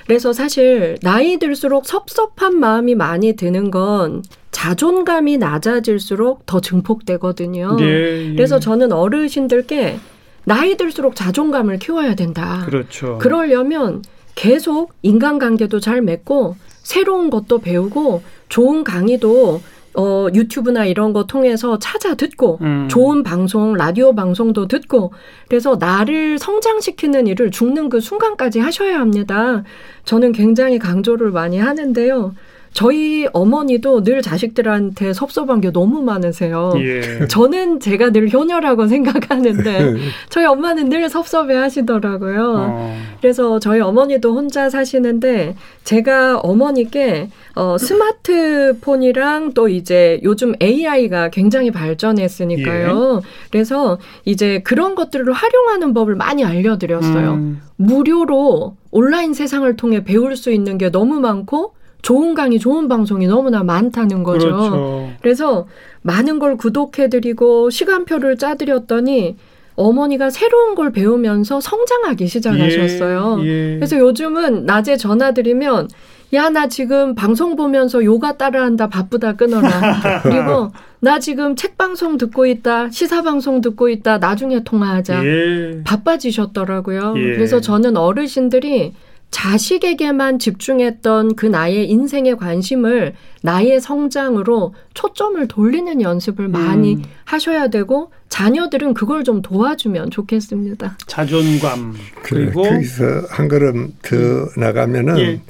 그래서 0.06 0.32
사실 0.32 0.96
나이 1.02 1.38
들수록 1.38 1.86
섭섭한 1.86 2.58
마음이 2.58 2.94
많이 2.94 3.34
드는 3.34 3.70
건 3.70 4.22
자존감이 4.50 5.38
낮아질수록 5.38 6.44
더 6.46 6.60
증폭되거든요. 6.60 7.76
예, 7.80 7.84
예. 7.84 8.34
그래서 8.34 8.58
저는 8.58 8.92
어르신들께 8.92 9.98
나이 10.44 10.76
들수록 10.76 11.14
자존감을 11.14 11.78
키워야 11.78 12.14
된다. 12.14 12.62
그렇죠. 12.66 13.18
그러려면 13.18 14.02
계속 14.34 14.92
인간관계도 15.02 15.80
잘 15.80 16.02
맺고 16.02 16.56
새로운 16.82 17.30
것도 17.30 17.58
배우고 17.58 18.22
좋은 18.48 18.82
강의도 18.84 19.62
어, 19.94 20.28
유튜브나 20.32 20.86
이런 20.86 21.12
거 21.12 21.24
통해서 21.24 21.78
찾아 21.78 22.14
듣고 22.14 22.58
음. 22.60 22.88
좋은 22.88 23.22
방송, 23.22 23.74
라디오 23.74 24.14
방송도 24.14 24.68
듣고 24.68 25.12
그래서 25.48 25.76
나를 25.78 26.38
성장시키는 26.38 27.26
일을 27.26 27.50
죽는 27.50 27.88
그 27.88 28.00
순간까지 28.00 28.60
하셔야 28.60 29.00
합니다. 29.00 29.64
저는 30.04 30.32
굉장히 30.32 30.78
강조를 30.78 31.30
많이 31.30 31.58
하는데요. 31.58 32.34
저희 32.72 33.26
어머니도 33.32 34.04
늘 34.04 34.22
자식들한테 34.22 35.12
섭섭한 35.12 35.60
게 35.60 35.72
너무 35.72 36.02
많으세요. 36.02 36.72
예. 36.76 37.26
저는 37.26 37.80
제가 37.80 38.10
늘 38.10 38.32
효녀라고 38.32 38.86
생각하는데 38.86 39.96
저희 40.30 40.46
엄마는 40.46 40.88
늘 40.88 41.08
섭섭해 41.08 41.54
하시더라고요. 41.56 42.54
어. 42.70 42.96
그래서 43.20 43.58
저희 43.58 43.80
어머니도 43.80 44.34
혼자 44.34 44.70
사시는데 44.70 45.56
제가 45.84 46.38
어머니께 46.38 47.30
어, 47.56 47.76
스마트폰이랑 47.76 49.52
또 49.52 49.68
이제 49.68 50.20
요즘 50.22 50.54
AI가 50.62 51.30
굉장히 51.30 51.70
발전했으니까요. 51.72 53.20
예. 53.22 53.28
그래서 53.50 53.98
이제 54.24 54.60
그런 54.62 54.94
것들을 54.94 55.30
활용하는 55.32 55.92
법을 55.92 56.14
많이 56.14 56.44
알려드렸어요. 56.44 57.32
음. 57.32 57.60
무료로 57.76 58.76
온라인 58.92 59.34
세상을 59.34 59.74
통해 59.76 60.04
배울 60.04 60.36
수 60.36 60.52
있는 60.52 60.78
게 60.78 60.90
너무 60.90 61.18
많고 61.20 61.74
좋은 62.02 62.34
강의, 62.34 62.58
좋은 62.58 62.88
방송이 62.88 63.26
너무나 63.26 63.62
많다는 63.62 64.22
거죠. 64.22 64.46
그렇죠. 64.46 65.10
그래서 65.20 65.66
많은 66.02 66.38
걸 66.38 66.56
구독해드리고 66.56 67.70
시간표를 67.70 68.36
짜드렸더니 68.38 69.36
어머니가 69.76 70.30
새로운 70.30 70.74
걸 70.74 70.92
배우면서 70.92 71.60
성장하기 71.60 72.26
시작하셨어요. 72.26 73.38
예, 73.42 73.46
예. 73.46 73.74
그래서 73.76 73.98
요즘은 73.98 74.66
낮에 74.66 74.96
전화드리면 74.96 75.88
야, 76.32 76.48
나 76.48 76.68
지금 76.68 77.14
방송 77.14 77.56
보면서 77.56 78.04
요가 78.04 78.36
따라한다. 78.36 78.88
바쁘다. 78.88 79.34
끊어라. 79.34 80.20
그리고 80.22 80.70
나 81.00 81.18
지금 81.18 81.56
책 81.56 81.76
방송 81.76 82.18
듣고 82.18 82.46
있다. 82.46 82.90
시사 82.90 83.22
방송 83.22 83.60
듣고 83.60 83.88
있다. 83.88 84.18
나중에 84.18 84.62
통화하자. 84.62 85.24
예. 85.24 85.82
바빠지셨더라고요. 85.84 87.14
예. 87.16 87.22
그래서 87.34 87.60
저는 87.60 87.96
어르신들이 87.96 88.92
자식에게만 89.30 90.38
집중했던 90.38 91.36
그 91.36 91.46
나의 91.46 91.88
인생의 91.88 92.36
관심을 92.36 93.14
나의 93.42 93.80
성장으로 93.80 94.74
초점을 94.94 95.46
돌리는 95.48 96.02
연습을 96.02 96.48
많이 96.48 96.96
음. 96.96 97.02
하셔야 97.24 97.68
되고 97.68 98.12
자녀들은 98.28 98.94
그걸 98.94 99.24
좀 99.24 99.40
도와주면 99.42 100.10
좋겠습니다. 100.10 100.98
자존감 101.06 101.94
그리고 102.22 102.62
거기서 102.62 103.04
한 103.28 103.48
걸음 103.48 103.94
더 104.02 104.16
음. 104.16 104.46
나가면은 104.56 105.18
예. 105.18 105.40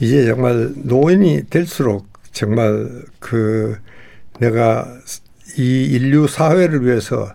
이제 0.00 0.26
정말 0.26 0.72
노인이 0.76 1.44
될수록 1.48 2.06
정말 2.32 2.88
그 3.18 3.76
내가 4.40 4.86
이 5.56 5.84
인류 5.84 6.28
사회를 6.28 6.84
위해서 6.84 7.32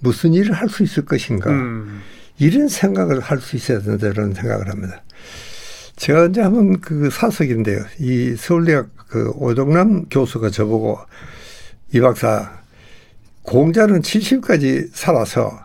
무슨 0.00 0.34
일을 0.34 0.52
할 0.52 0.68
수 0.68 0.82
있을 0.82 1.04
것인가 1.06 1.50
음. 1.50 2.00
이런 2.38 2.68
생각을 2.68 3.20
할 3.20 3.38
수 3.40 3.56
있어야 3.56 3.80
된다는 3.80 4.34
생각을 4.34 4.68
합니다. 4.68 5.02
제가 5.96 6.26
이제 6.26 6.40
한번 6.40 6.80
그 6.80 7.10
사석인데요. 7.10 7.84
이 8.00 8.34
서울대학 8.36 8.88
그 9.08 9.30
오정남 9.36 10.06
교수가 10.10 10.50
저보고 10.50 10.98
이 11.94 12.00
박사 12.00 12.60
공자는 13.42 14.00
70까지 14.00 14.88
살아서 14.92 15.64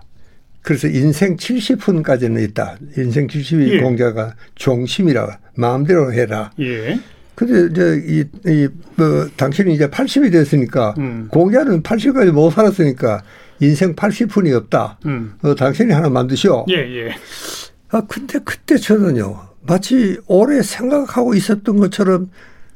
그래서 0.61 0.87
인생 0.89 1.37
70분까지는 1.37 2.43
있다. 2.49 2.77
인생 2.97 3.27
70이 3.27 3.69
예. 3.69 3.79
공자가 3.79 4.35
종심이라 4.55 5.39
마음대로 5.55 6.11
해라. 6.11 6.51
예. 6.59 6.99
근데 7.35 7.71
이제 7.71 8.03
이, 8.05 8.23
이, 8.49 8.67
뭐, 8.95 9.29
당신이 9.37 9.73
이제 9.73 9.87
80이 9.87 10.31
됐으니까 10.31 10.95
음. 10.97 11.27
공자는 11.31 11.83
80까지 11.83 12.31
못 12.31 12.49
살았으니까 12.49 13.23
인생 13.61 13.95
80분이 13.95 14.53
없다. 14.53 14.99
음. 15.05 15.35
어, 15.43 15.55
당신이 15.55 15.93
하나 15.93 16.09
만드시오. 16.09 16.65
예, 16.69 16.75
예. 16.75 17.15
아, 17.89 18.01
근데 18.07 18.39
그때 18.43 18.75
저는요. 18.75 19.46
마치 19.67 20.19
오래 20.27 20.61
생각하고 20.61 21.33
있었던 21.35 21.77
것처럼 21.77 22.29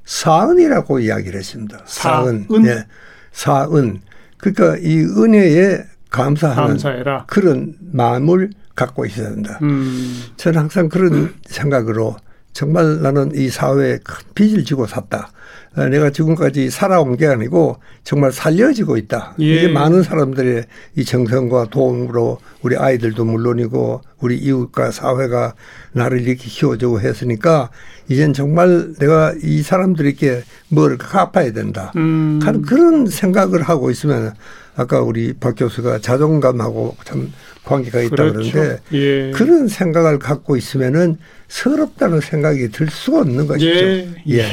사은이라고 0.06 1.00
이야기를 1.00 1.40
했습니다. 1.40 1.80
사은. 1.86 2.48
예. 2.66 2.86
사은. 3.32 4.02
그러니까 4.38 4.78
이 4.78 5.00
은혜의 5.00 5.86
감사하는 6.10 6.68
감사해라. 6.68 7.26
그런 7.28 7.76
마음을 7.80 8.50
갖고 8.76 9.06
있어야 9.06 9.30
된다. 9.30 9.60
음. 9.62 10.24
저는 10.38 10.60
항상 10.60 10.90
그런 10.90 11.34
생각으로 11.46 12.18
정말 12.54 13.02
나는 13.02 13.32
이 13.36 13.50
사회에 13.50 14.00
큰 14.04 14.26
빚을 14.36 14.66
지고 14.66 14.86
샀다. 14.86 15.32
어, 15.76 15.88
내가 15.88 16.10
지금까지 16.10 16.70
살아온 16.70 17.16
게 17.16 17.28
아니고 17.28 17.78
정말 18.04 18.34
살려지고 18.34 18.98
있다. 18.98 19.36
예. 19.40 19.46
이게 19.46 19.68
많은 19.70 20.04
사람들의 20.04 20.66
이 20.98 21.06
정성과 21.06 21.68
도움으로 21.70 22.40
우리 22.62 22.76
아이들도 22.76 23.24
물론이고 23.24 24.02
우리 24.20 24.38
이웃과 24.38 24.92
사회가 24.92 25.54
나를 25.94 26.22
이렇게 26.22 26.44
키워주고 26.44 27.00
했으니까 27.00 27.70
이젠 28.10 28.34
정말 28.34 28.94
내가 29.00 29.34
이 29.42 29.62
사람들에게 29.62 30.44
뭘 30.70 30.98
갚아야 30.98 31.54
된다. 31.54 31.94
음. 31.96 32.42
하는 32.44 32.62
그런 32.64 33.08
생각을 33.08 33.62
하고 33.62 33.90
있으면 33.90 34.34
아까 34.76 35.02
우리 35.02 35.34
박 35.34 35.56
교수가 35.56 36.00
자존감하고 36.00 36.98
참 37.06 37.32
관계가 37.64 38.02
있다 38.02 38.16
그렇죠. 38.16 38.52
그러는데 38.52 38.82
예. 38.94 39.32
그런 39.32 39.70
생각을 39.70 40.20
갖고 40.20 40.58
있으면은 40.58 41.18
서럽다는 41.48 42.20
생각이 42.20 42.70
들 42.70 42.90
수가 42.90 43.20
없는 43.20 43.48
것이죠. 43.48 43.70
예. 43.70 44.10
예. 44.28 44.46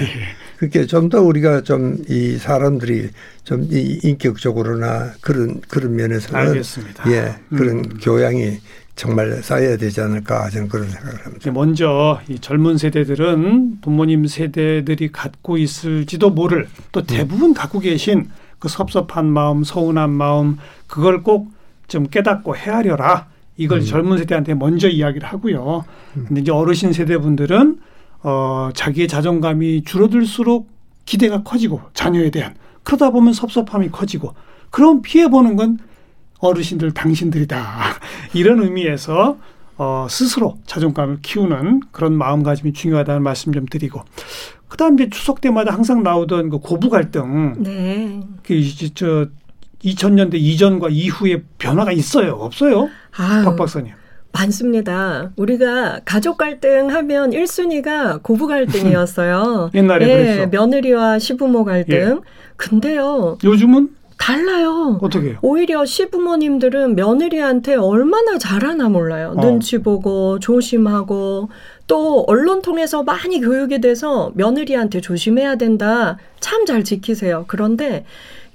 그렇게 0.58 0.86
좀 0.86 1.08
더 1.08 1.22
우리가 1.22 1.62
좀 1.62 2.04
이 2.08 2.36
사람들이 2.36 3.10
좀 3.44 3.68
이 3.70 4.00
인격적으로나 4.02 5.12
그런 5.20 5.60
그런 5.68 5.96
면에서는 5.96 6.48
알겠습니다. 6.48 7.10
예 7.12 7.34
그런 7.56 7.78
음. 7.78 7.98
교양이 8.00 8.58
정말 8.96 9.42
쌓여야 9.42 9.76
되지 9.76 10.00
않을까 10.00 10.50
저는 10.50 10.68
그런 10.68 10.88
생각을 10.88 11.24
합니다. 11.24 11.50
먼저 11.52 12.20
이 12.28 12.38
젊은 12.40 12.76
세대들은 12.78 13.80
부모님 13.80 14.26
세대들이 14.26 15.12
갖고 15.12 15.56
있을지도 15.56 16.30
모를 16.30 16.66
또 16.92 17.02
대부분 17.04 17.54
갖고 17.54 17.78
계신 17.78 18.28
그 18.58 18.68
섭섭한 18.68 19.26
마음, 19.26 19.62
서운한 19.62 20.10
마음 20.10 20.56
그걸 20.88 21.22
꼭 21.22 21.58
좀 21.88 22.06
깨닫고 22.06 22.54
헤아려라. 22.54 23.28
이걸 23.56 23.82
젊은 23.82 24.18
세대한테 24.18 24.52
먼저 24.54 24.88
이야기를 24.88 25.26
하고요. 25.26 25.84
근데 26.12 26.42
이제 26.42 26.52
어르신 26.52 26.92
세대분들은 26.92 27.78
어 28.22 28.70
자기의 28.75 29.08
자존감이 29.08 29.84
줄어들수록 29.84 30.68
기대가 31.04 31.42
커지고 31.42 31.80
자녀에 31.94 32.30
대한 32.30 32.54
그러다 32.82 33.10
보면 33.10 33.32
섭섭함이 33.32 33.90
커지고 33.90 34.34
그럼 34.70 35.02
피해 35.02 35.28
보는 35.28 35.56
건 35.56 35.78
어르신들 36.40 36.92
당신들이다. 36.92 37.66
이런 38.34 38.62
의미에서 38.62 39.38
어, 39.76 40.06
스스로 40.10 40.58
자존감을 40.66 41.18
키우는 41.22 41.80
그런 41.92 42.12
마음가짐이 42.14 42.72
중요하다는 42.72 43.22
말씀 43.22 43.52
좀 43.52 43.64
드리고 43.66 44.02
그다음 44.66 44.94
이제 44.94 45.08
추석 45.08 45.40
때마다 45.40 45.72
항상 45.72 46.02
나오던 46.02 46.50
그 46.50 46.58
고부 46.58 46.90
갈등. 46.90 47.54
네. 47.62 48.20
그 48.42 48.54
이제 48.54 48.90
저 48.94 49.26
2000년대 49.84 50.34
이전과 50.34 50.88
이후에 50.90 51.42
변화가 51.58 51.92
있어요? 51.92 52.32
없어요? 52.32 52.88
아유, 53.16 53.44
박 53.44 53.56
박사님 53.56 53.92
많습니다. 54.32 55.30
우리가 55.37 56.00
가족 56.04 56.37
갈등 56.38 56.90
하면 56.90 57.30
1순위가 57.30 58.23
고부 58.23 58.47
갈등이었어요. 58.47 59.70
옛날에 59.75 60.08
예, 60.08 60.16
그랬어 60.16 60.47
며느리와 60.49 61.18
시부모 61.18 61.64
갈등. 61.64 61.97
예. 61.97 62.16
근데요, 62.56 63.38
요즘은 63.42 63.90
달라요. 64.18 64.99
어떻게 65.00 65.37
오히려 65.42 65.85
시부모님들은 65.85 66.97
며느리한테 66.97 67.76
얼마나 67.76 68.37
잘하나 68.37 68.88
몰라요. 68.88 69.35
어. 69.37 69.40
눈치 69.40 69.78
보고 69.78 70.38
조심하고 70.40 71.49
또 71.87 72.25
언론 72.26 72.61
통해서 72.61 73.02
많이 73.02 73.40
교육이 73.40 73.80
돼서 73.80 74.32
며느리한테 74.35 75.00
조심해야 75.00 75.56
된다. 75.56 76.18
참 76.49 76.64
잘 76.64 76.83
지키세요. 76.83 77.45
그런데 77.47 78.07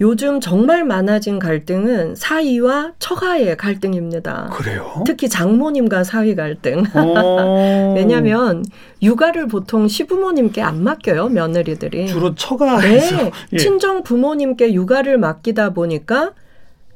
요즘 0.02 0.40
정말 0.40 0.84
많아진 0.84 1.38
갈등은 1.38 2.16
사위와 2.16 2.94
처가의 2.98 3.56
갈등입니다. 3.58 4.50
그래요 4.52 5.04
특히 5.06 5.30
장모님과 5.30 6.04
사위 6.04 6.36
갈등. 6.36 6.84
어. 6.96 7.94
왜냐하면 7.96 8.66
육아를 9.04 9.48
보통 9.48 9.88
시부모님께 9.88 10.62
안 10.64 10.84
맡겨요 10.84 11.30
며느리들이. 11.30 12.08
주로 12.08 12.34
처가에서 12.34 13.16
네, 13.16 13.32
예. 13.54 13.58
친정 13.58 14.02
부모님께 14.02 14.74
육아를 14.74 15.20
맡기다 15.20 15.74
보니까 15.74 16.32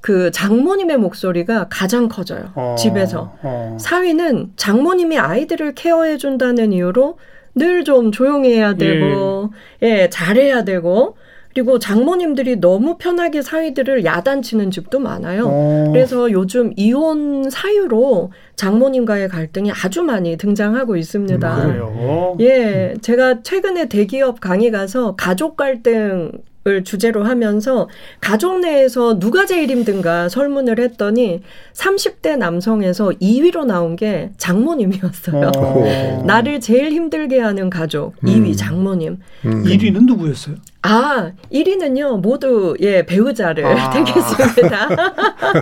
그 0.02 0.32
장모님의 0.32 0.98
목소리가 0.98 1.68
가장 1.70 2.08
커져요. 2.08 2.52
어, 2.56 2.76
집에서. 2.78 3.36
어. 3.44 3.78
사위는 3.80 4.54
장모님이 4.56 5.20
아이들을 5.20 5.76
케어해 5.76 6.18
준다는 6.18 6.74
이유로 6.74 7.18
늘 7.58 7.84
좀 7.84 8.12
조용해야 8.12 8.76
되고, 8.76 9.52
예, 9.82 10.10
잘해야 10.10 10.64
되고, 10.64 11.16
그리고 11.54 11.80
장모님들이 11.80 12.58
너무 12.60 12.98
편하게 13.00 13.42
사위들을 13.42 14.06
야단치는 14.06 14.70
집도 14.70 15.00
많아요. 15.00 15.48
어. 15.48 15.90
그래서 15.92 16.32
요즘 16.32 16.72
이혼 16.76 17.50
사유로 17.50 18.32
장모님과의 18.56 19.28
갈등이 19.30 19.72
아주 19.72 20.04
많이 20.04 20.38
등장하고 20.38 20.98
있습니다. 20.98 21.56
음, 21.64 21.68
그래요 21.68 22.38
예, 22.42 22.94
제가 23.02 23.42
최근에 23.42 23.90
대기업 23.90 24.40
강의 24.40 24.70
가서 24.70 25.16
가족 25.16 25.58
갈등 25.58 26.32
을 26.68 26.84
주제로 26.84 27.24
하면서 27.24 27.88
가족 28.20 28.60
내에서 28.60 29.20
누가 29.20 29.46
제일 29.46 29.70
힘든가 29.70 30.28
설문을 30.28 30.80
했더니 30.80 31.42
30대 31.74 32.38
남성에서 32.38 33.12
2위로 33.22 33.66
나온 33.66 33.96
게 33.96 34.32
장모님이었어요. 34.38 35.52
어. 35.56 36.24
나를 36.26 36.60
제일 36.60 36.92
힘들게 36.92 37.40
하는 37.40 37.70
가족 37.70 38.16
음. 38.24 38.28
2위 38.28 38.58
장모님. 38.58 39.20
음. 39.46 39.64
1위는 39.64 40.08
누구였어요? 40.08 40.56
아, 40.82 41.32
1위는요. 41.54 42.20
모두 42.20 42.76
예, 42.82 43.06
배우자를 43.06 43.66
아. 43.66 43.90
되겠습니다. 43.90 44.90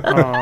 아, 0.04 0.42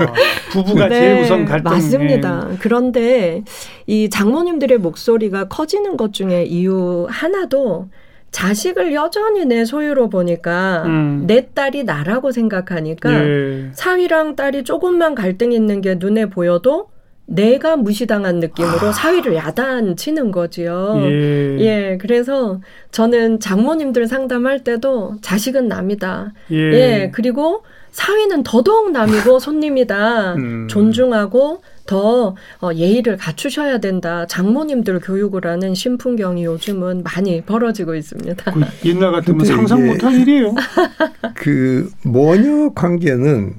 부부가 0.51 0.87
네, 0.87 0.99
제일 0.99 1.23
우선 1.23 1.45
갈등 1.45 1.71
맞습니다. 1.71 2.49
그런데 2.59 3.43
이 3.85 4.09
장모님들의 4.09 4.77
목소리가 4.77 5.49
커지는 5.49 5.97
것 5.97 6.13
중에 6.13 6.45
이유 6.45 7.05
하나도 7.09 7.89
자식을 8.33 8.93
여전히 8.93 9.45
내 9.45 9.63
소유로 9.63 10.09
보니까 10.09 10.83
음. 10.85 11.23
내 11.27 11.47
딸이 11.53 11.85
나라고 11.85 12.31
생각하니까 12.31 13.13
예. 13.13 13.69
사위랑 13.73 14.35
딸이 14.35 14.63
조금만 14.63 15.15
갈등 15.15 15.51
있는 15.53 15.79
게 15.81 15.95
눈에 15.95 16.25
보여도 16.25 16.89
내가 17.25 17.77
무시당한 17.77 18.39
느낌으로 18.39 18.91
사위를 18.91 19.35
야단 19.35 19.95
치는 19.95 20.31
거지요. 20.31 20.95
아. 20.97 21.01
예. 21.03 21.57
예, 21.59 21.97
그래서 22.01 22.59
저는 22.91 23.39
장모님들 23.39 24.07
상담할 24.07 24.63
때도 24.63 25.17
자식은 25.21 25.67
남이다. 25.67 26.33
예. 26.51 26.57
예, 26.57 27.11
그리고 27.13 27.63
사위는 27.93 28.43
더더욱 28.43 28.91
남이고 28.91 29.39
손님이다. 29.39 30.33
음. 30.33 30.67
존중하고 30.67 31.61
더 31.85 32.35
어, 32.61 32.73
예의를 32.73 33.17
갖추셔야 33.17 33.77
된다. 33.77 34.25
장모님들 34.25 34.99
교육을 34.99 35.45
하는 35.45 35.75
신풍경이 35.75 36.43
요즘은 36.43 37.03
많이 37.03 37.41
벌어지고 37.41 37.95
있습니다. 37.95 38.51
그 38.51 38.61
옛날 38.85 39.11
같으면 39.11 39.45
상상 39.45 39.85
못할 39.85 40.13
일이에요. 40.19 40.55
그 41.35 41.89
모녀 42.03 42.73
관계는 42.73 43.55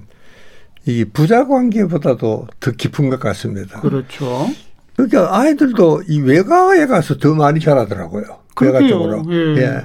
이 0.87 1.05
부자 1.05 1.47
관계보다도 1.47 2.49
더 2.59 2.71
깊은 2.73 3.11
것 3.11 3.21
같습니다. 3.21 3.81
그렇죠. 3.81 4.49
그러니까 4.97 5.39
아이들도 5.39 6.03
이 6.09 6.21
외가에 6.21 6.87
가서 6.87 7.19
더 7.19 7.35
많이 7.35 7.61
자라더라고요. 7.61 8.25
외가. 8.61 8.87
쪽으로. 8.87 9.25
예. 9.31 9.63
예. 9.63 9.81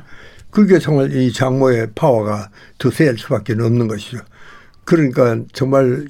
그게 0.52 0.80
정말 0.80 1.16
이 1.16 1.32
장모의 1.32 1.90
파워가 1.94 2.50
더셀 2.80 3.18
수밖에 3.18 3.54
없는 3.54 3.88
것이죠. 3.88 4.20
그러니까 4.90 5.38
정말 5.54 6.08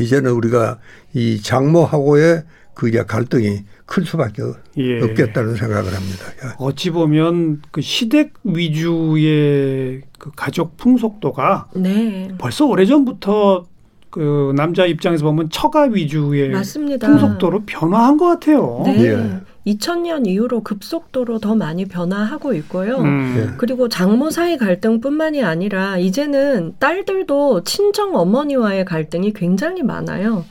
이제는 0.00 0.32
우리가 0.32 0.78
이 1.12 1.42
장모하고의 1.42 2.44
그 2.72 2.88
이제 2.88 3.02
갈등이 3.02 3.64
클 3.84 4.06
수밖에 4.06 4.42
예. 4.78 5.02
없겠다는 5.02 5.54
생각을 5.54 5.94
합니다. 5.94 6.24
예. 6.42 6.54
어찌 6.58 6.90
보면 6.90 7.60
그 7.70 7.82
시댁 7.82 8.32
위주의 8.42 10.00
그 10.18 10.30
가족 10.34 10.78
풍속도가 10.78 11.68
네. 11.76 12.28
벌써 12.38 12.64
오래전부터 12.64 13.66
그 14.08 14.54
남자 14.56 14.86
입장에서 14.86 15.26
보면 15.26 15.50
처가 15.50 15.82
위주의 15.82 16.48
맞습니다. 16.48 17.06
풍속도로 17.06 17.64
변화한 17.66 18.16
것 18.16 18.26
같아요. 18.28 18.82
네. 18.86 19.04
예. 19.04 19.40
2000년 19.66 20.26
이후로 20.26 20.62
급속도로 20.62 21.40
더 21.40 21.54
많이 21.54 21.86
변화하고 21.86 22.54
있고요. 22.54 22.98
음. 22.98 23.34
예. 23.36 23.56
그리고 23.58 23.88
장모 23.88 24.30
사이 24.30 24.56
갈등뿐만이 24.56 25.42
아니라 25.42 25.98
이제는 25.98 26.74
딸들도 26.78 27.64
친정 27.64 28.14
어머니와의 28.16 28.84
갈등이 28.84 29.32
굉장히 29.32 29.82
많아요. 29.82 30.44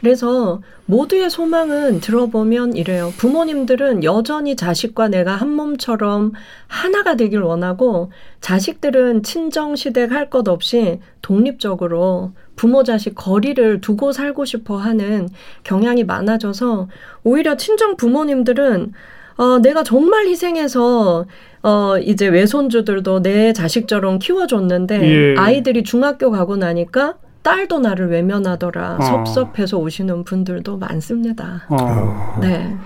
그래서 0.00 0.60
모두의 0.86 1.30
소망은 1.30 2.00
들어보면 2.00 2.74
이래요. 2.76 3.12
부모님들은 3.18 4.02
여전히 4.02 4.56
자식과 4.56 5.06
내가 5.06 5.36
한 5.36 5.48
몸처럼 5.52 6.32
하나가 6.66 7.14
되길 7.14 7.40
원하고 7.40 8.10
자식들은 8.40 9.22
친정 9.22 9.76
시댁 9.76 10.10
할 10.10 10.28
것 10.28 10.48
없이 10.48 10.98
독립적으로 11.20 12.32
부모 12.62 12.84
자식 12.84 13.16
거리를 13.16 13.80
두고 13.80 14.12
살고 14.12 14.44
싶어 14.44 14.76
하는 14.76 15.28
경향이 15.64 16.04
많아져서 16.04 16.86
오히려 17.24 17.56
친정 17.56 17.96
부모님들은 17.96 18.92
어, 19.36 19.58
내가 19.58 19.82
정말 19.82 20.28
희생해서 20.28 21.24
어, 21.64 21.98
이제 21.98 22.28
외손주들도 22.28 23.22
내 23.22 23.52
자식처럼 23.52 24.20
키워줬는데 24.20 25.02
예. 25.02 25.34
아이들이 25.36 25.82
중학교 25.82 26.30
가고 26.30 26.56
나니까 26.56 27.14
딸도 27.42 27.80
나를 27.80 28.10
외면하더라. 28.10 28.98
어. 29.00 29.02
섭섭해서 29.02 29.78
오시는 29.78 30.22
분들도 30.22 30.76
많습니다. 30.76 31.64
어. 31.68 32.38
네. 32.40 32.76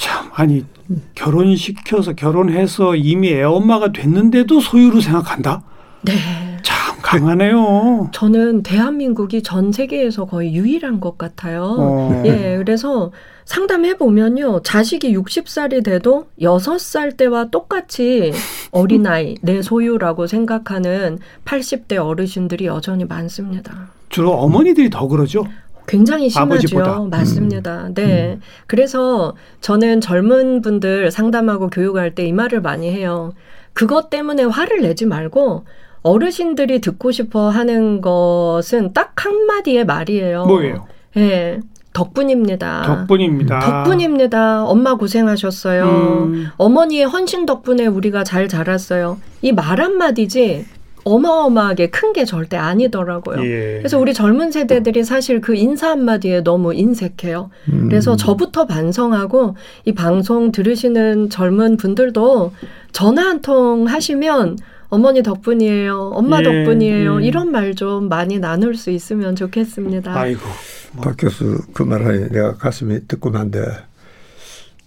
참 0.00 0.28
아니 0.34 0.66
결혼시켜서 1.14 2.12
결혼해서 2.12 2.94
이미 2.96 3.30
애엄마가 3.30 3.92
됐는데도 3.92 4.60
소유로 4.60 5.00
생각한다. 5.00 5.62
네. 6.02 6.14
참 6.62 6.96
강하네요. 7.02 8.10
저는 8.12 8.62
대한민국이 8.62 9.42
전 9.42 9.72
세계에서 9.72 10.24
거의 10.26 10.54
유일한 10.54 11.00
것 11.00 11.18
같아요. 11.18 11.76
어. 11.78 12.22
예, 12.24 12.56
그래서 12.58 13.12
상담해 13.44 13.96
보면요. 13.98 14.62
자식이 14.62 15.16
60살이 15.16 15.84
돼도 15.84 16.26
6살 16.40 17.16
때와 17.16 17.46
똑같이 17.50 18.32
어린아이, 18.70 19.36
내 19.42 19.62
소유라고 19.62 20.26
생각하는 20.26 21.18
80대 21.44 21.96
어르신들이 22.04 22.66
여전히 22.66 23.04
많습니다. 23.04 23.90
주로 24.08 24.32
어머니들이 24.32 24.90
더 24.90 25.06
그러죠. 25.08 25.44
굉장히 25.88 26.30
심하죠. 26.30 26.52
아버지보다. 26.54 27.00
맞습니다. 27.10 27.88
네. 27.94 28.38
그래서 28.66 29.34
저는 29.60 30.00
젊은 30.00 30.62
분들 30.62 31.10
상담하고 31.10 31.68
교육할 31.70 32.14
때 32.14 32.26
이 32.26 32.32
말을 32.32 32.60
많이 32.62 32.90
해요. 32.90 33.32
그것 33.72 34.08
때문에 34.10 34.44
화를 34.44 34.82
내지 34.82 35.06
말고 35.06 35.64
어르신들이 36.02 36.80
듣고 36.80 37.12
싶어 37.12 37.48
하는 37.48 38.00
것은 38.00 38.92
딱 38.92 39.12
한마디의 39.24 39.84
말이에요. 39.86 40.44
뭐예요? 40.46 40.86
예. 41.16 41.60
덕분입니다. 41.92 42.82
덕분입니다. 42.86 43.60
덕분입니다. 43.60 44.64
엄마 44.64 44.94
고생하셨어요. 44.94 45.84
음. 45.84 46.46
어머니의 46.56 47.04
헌신 47.04 47.44
덕분에 47.46 47.86
우리가 47.86 48.24
잘 48.24 48.48
자랐어요. 48.48 49.18
이 49.42 49.52
말 49.52 49.78
한마디지 49.80 50.64
어마어마하게 51.04 51.90
큰 51.90 52.12
게 52.12 52.24
절대 52.24 52.56
아니더라고요. 52.56 53.44
예. 53.44 53.76
그래서 53.78 53.98
우리 53.98 54.14
젊은 54.14 54.50
세대들이 54.52 55.04
사실 55.04 55.40
그 55.40 55.54
인사 55.54 55.90
한마디에 55.90 56.42
너무 56.42 56.72
인색해요. 56.74 57.50
음. 57.72 57.88
그래서 57.90 58.16
저부터 58.16 58.66
반성하고 58.66 59.56
이 59.84 59.92
방송 59.92 60.50
들으시는 60.52 61.28
젊은 61.28 61.76
분들도 61.76 62.52
전화 62.92 63.24
한 63.26 63.40
통 63.42 63.86
하시면 63.88 64.56
어머니 64.92 65.22
덕분이에요. 65.22 66.10
엄마 66.14 66.40
예, 66.40 66.42
덕분이에요. 66.44 67.22
예. 67.22 67.26
이런 67.26 67.50
말 67.50 67.72
좀 67.74 68.10
많이 68.10 68.38
나눌 68.38 68.74
수 68.76 68.90
있으면 68.90 69.34
좋겠습니다. 69.34 70.14
아이고. 70.14 70.40
뭐. 70.92 71.02
박 71.04 71.16
교수 71.18 71.62
그 71.72 71.82
말하니 71.82 72.28
내가 72.28 72.56
가슴이 72.58 73.06
뜨끔한데 73.08 73.58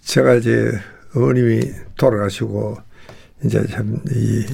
제가 0.02 0.34
이제 0.36 0.70
어머님이 1.16 1.60
돌아가시고 1.96 2.76
이제 3.44 3.66
참 3.66 4.00
이 4.14 4.44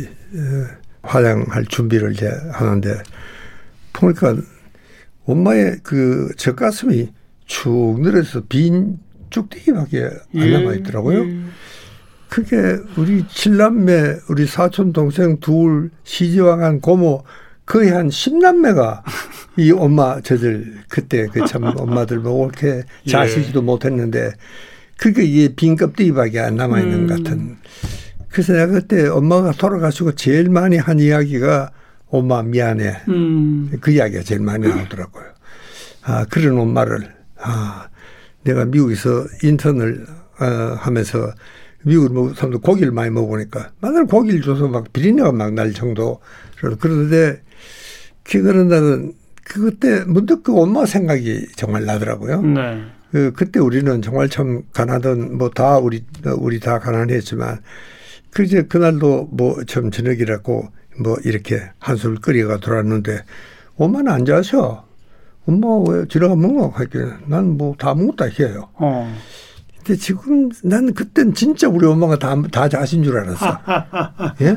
화장할 1.03 1.67
준비를 1.67 2.13
이제 2.13 2.31
하는데 2.53 3.03
보니까 3.93 4.35
엄마의 5.27 5.81
그 5.83 6.31
젖가슴이 6.39 7.11
축 7.45 8.01
늘어서 8.01 8.41
빈 8.49 8.99
쭉대기밖에 9.29 10.09
안 10.35 10.51
남아 10.53 10.75
있더라고요. 10.77 11.25
예. 11.27 11.39
그게 12.33 12.79
우리 12.97 13.27
칠남매, 13.29 14.21
우리 14.31 14.47
사촌 14.47 14.95
동생 14.95 15.39
둘, 15.39 15.91
시지왕한 16.05 16.81
고모 16.81 17.25
거의 17.67 17.91
한 17.91 18.09
10남매가 18.09 19.03
이 19.59 19.71
엄마 19.71 20.19
저들 20.23 20.79
그때 20.89 21.27
그 21.27 21.45
참 21.45 21.65
엄마들 21.65 22.23
보고 22.23 22.47
이렇게 22.47 22.85
예. 23.07 23.11
자시지도 23.11 23.61
못했는데 23.61 24.33
그게 24.97 25.25
이게 25.25 25.55
빈 25.55 25.77
껍데기밖에 25.77 26.41
안 26.41 26.57
남아 26.57 26.81
있는 26.81 27.01
음. 27.01 27.07
것 27.07 27.23
같은. 27.23 27.57
그래서 28.31 28.55
내가 28.55 28.69
그때 28.69 29.09
엄마가 29.09 29.53
돌아가시고 29.53 30.13
제일 30.15 30.49
많이 30.49 30.79
한 30.79 31.01
이야기가 31.01 31.71
엄마 32.07 32.43
미안해. 32.43 33.03
음. 33.09 33.77
그 33.83 33.91
이야기가 33.91 34.23
제일 34.23 34.41
많이 34.41 34.67
나오더라고요. 34.67 35.25
아, 36.05 36.25
그런 36.31 36.59
엄마를, 36.59 37.13
아, 37.39 37.89
내가 38.43 38.65
미국에서 38.65 39.27
인턴을 39.43 40.07
어, 40.41 40.45
하면서 40.79 41.31
미국을 41.85 42.11
먹, 42.11 42.35
사람들 42.37 42.61
고기를 42.61 42.93
많이 42.93 43.11
먹으니까 43.11 43.71
맨날 43.81 44.07
고기를 44.07 44.43
줘서 44.43 44.69
막 44.69 44.93
비린내가 44.93 45.33
막 45.33 45.53
날 45.53 45.73
정도. 45.73 46.21
그러는데, 46.57 47.43
그거는 48.25 48.69
나는 48.69 49.13
그때 49.45 50.05
문득 50.07 50.45
그 50.45 50.57
엄마 50.59 50.87
생각이 50.87 51.49
정말 51.57 51.85
나더라고요. 51.85 52.41
네. 52.43 52.83
그, 53.11 53.33
그때 53.35 53.59
우리는 53.61 54.01
정말 54.01 54.29
참 54.29 54.63
가난하던 54.73 55.37
뭐다 55.39 55.79
우리, 55.79 56.05
우리 56.39 56.61
다 56.61 56.79
가난했지만 56.79 57.61
그 58.31 58.45
이제 58.45 58.63
그날도 58.63 59.29
뭐 59.33 59.65
좀 59.67 59.91
저녁이라고 59.91 60.69
뭐 61.03 61.17
이렇게 61.25 61.61
한술 61.79 62.15
끓여가 62.21 62.59
돌았는데 62.59 63.25
엄마는 63.77 64.13
안 64.13 64.25
자셔. 64.25 64.87
엄마 65.47 65.67
왜 65.91 66.07
지나가 66.09 66.37
먹어? 66.37 66.69
하길래 66.69 67.15
난뭐 67.27 67.75
다 67.79 67.95
먹었다 67.95 68.27
해요. 68.27 68.69
어. 68.75 69.13
근데 69.85 69.99
지금 69.99 70.51
난 70.63 70.93
그땐 70.95 71.35
진짜 71.35 71.69
우리 71.69 71.87
엄마가 71.87 72.19
다, 72.19 72.41
다 72.51 72.69
자신 72.69 73.03
줄 73.03 73.19
알았어. 73.19 73.59
예? 74.43 74.57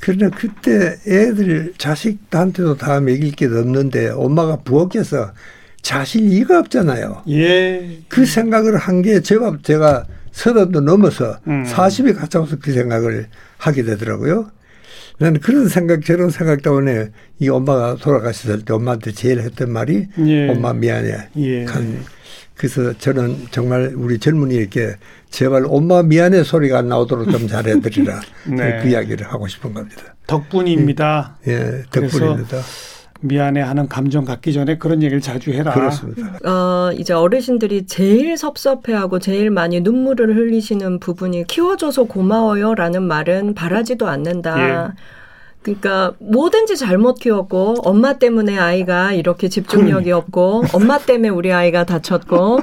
그러나 0.00 0.28
그때 0.36 0.96
애들 1.06 1.72
자식한테도 1.78 2.76
다 2.76 3.00
먹일 3.00 3.32
게 3.32 3.46
없는데 3.46 4.10
엄마가 4.10 4.56
부엌에서 4.58 5.32
자실 5.80 6.24
리가 6.26 6.58
없잖아요. 6.60 7.22
예. 7.30 8.00
그 8.08 8.26
생각을 8.26 8.76
한 8.76 9.02
게 9.02 9.20
제법 9.20 9.62
제가 9.64 10.04
서른도 10.32 10.80
넘어서 10.80 11.38
음. 11.46 11.62
40에 11.64 12.14
가까워서 12.16 12.56
그 12.60 12.72
생각을 12.72 13.28
하게 13.56 13.82
되더라고요. 13.84 14.50
나는 15.18 15.40
그런 15.40 15.68
생각, 15.68 16.04
저런 16.04 16.30
생각 16.30 16.62
때문에 16.62 17.10
이 17.38 17.48
엄마가 17.48 17.96
돌아가셨을 17.96 18.64
때 18.64 18.72
엄마한테 18.74 19.12
제일 19.12 19.40
했던 19.40 19.70
말이 19.70 20.06
예. 20.26 20.48
엄마 20.48 20.72
미안해. 20.72 21.28
예. 21.36 21.64
간- 21.64 22.04
그래서 22.56 22.92
저는 22.98 23.48
정말 23.50 23.92
우리 23.96 24.18
젊은이에게 24.18 24.94
제발 25.30 25.64
엄마 25.66 26.02
미안해 26.04 26.44
소리가 26.44 26.78
안 26.78 26.88
나오도록 26.88 27.30
좀 27.30 27.48
잘해드리라. 27.48 28.20
네. 28.46 28.78
그 28.80 28.88
이야기를 28.88 29.26
하고 29.26 29.48
싶은 29.48 29.74
겁니다. 29.74 30.14
덕분입니다. 30.26 31.38
예, 31.48 31.82
그래서 31.90 32.18
덕분입니다. 32.18 32.58
미안해하는 33.24 33.88
감정 33.88 34.24
갖기 34.24 34.52
전에 34.52 34.78
그런 34.78 35.02
얘기를 35.02 35.20
자주 35.20 35.50
해라. 35.50 35.72
그렇습니다. 35.72 36.38
어, 36.48 36.92
이제 36.92 37.12
어르신들이 37.12 37.86
제일 37.86 38.36
섭섭해하고 38.36 39.18
제일 39.18 39.50
많이 39.50 39.80
눈물을 39.80 40.36
흘리시는 40.36 41.00
부분이 41.00 41.46
키워줘서 41.46 42.04
고마워요라는 42.04 43.02
말은 43.02 43.54
바라지도 43.54 44.08
않는다. 44.08 44.88
예. 44.90 44.92
그러니까 45.62 46.12
뭐든지 46.18 46.76
잘못 46.76 47.14
키웠고 47.14 47.76
엄마 47.84 48.18
때문에 48.18 48.58
아이가 48.58 49.12
이렇게 49.12 49.48
집중력이 49.48 50.12
없고 50.12 50.64
엄마 50.74 50.98
때문에 50.98 51.30
우리 51.30 51.52
아이가 51.52 51.84
다쳤고 51.84 52.60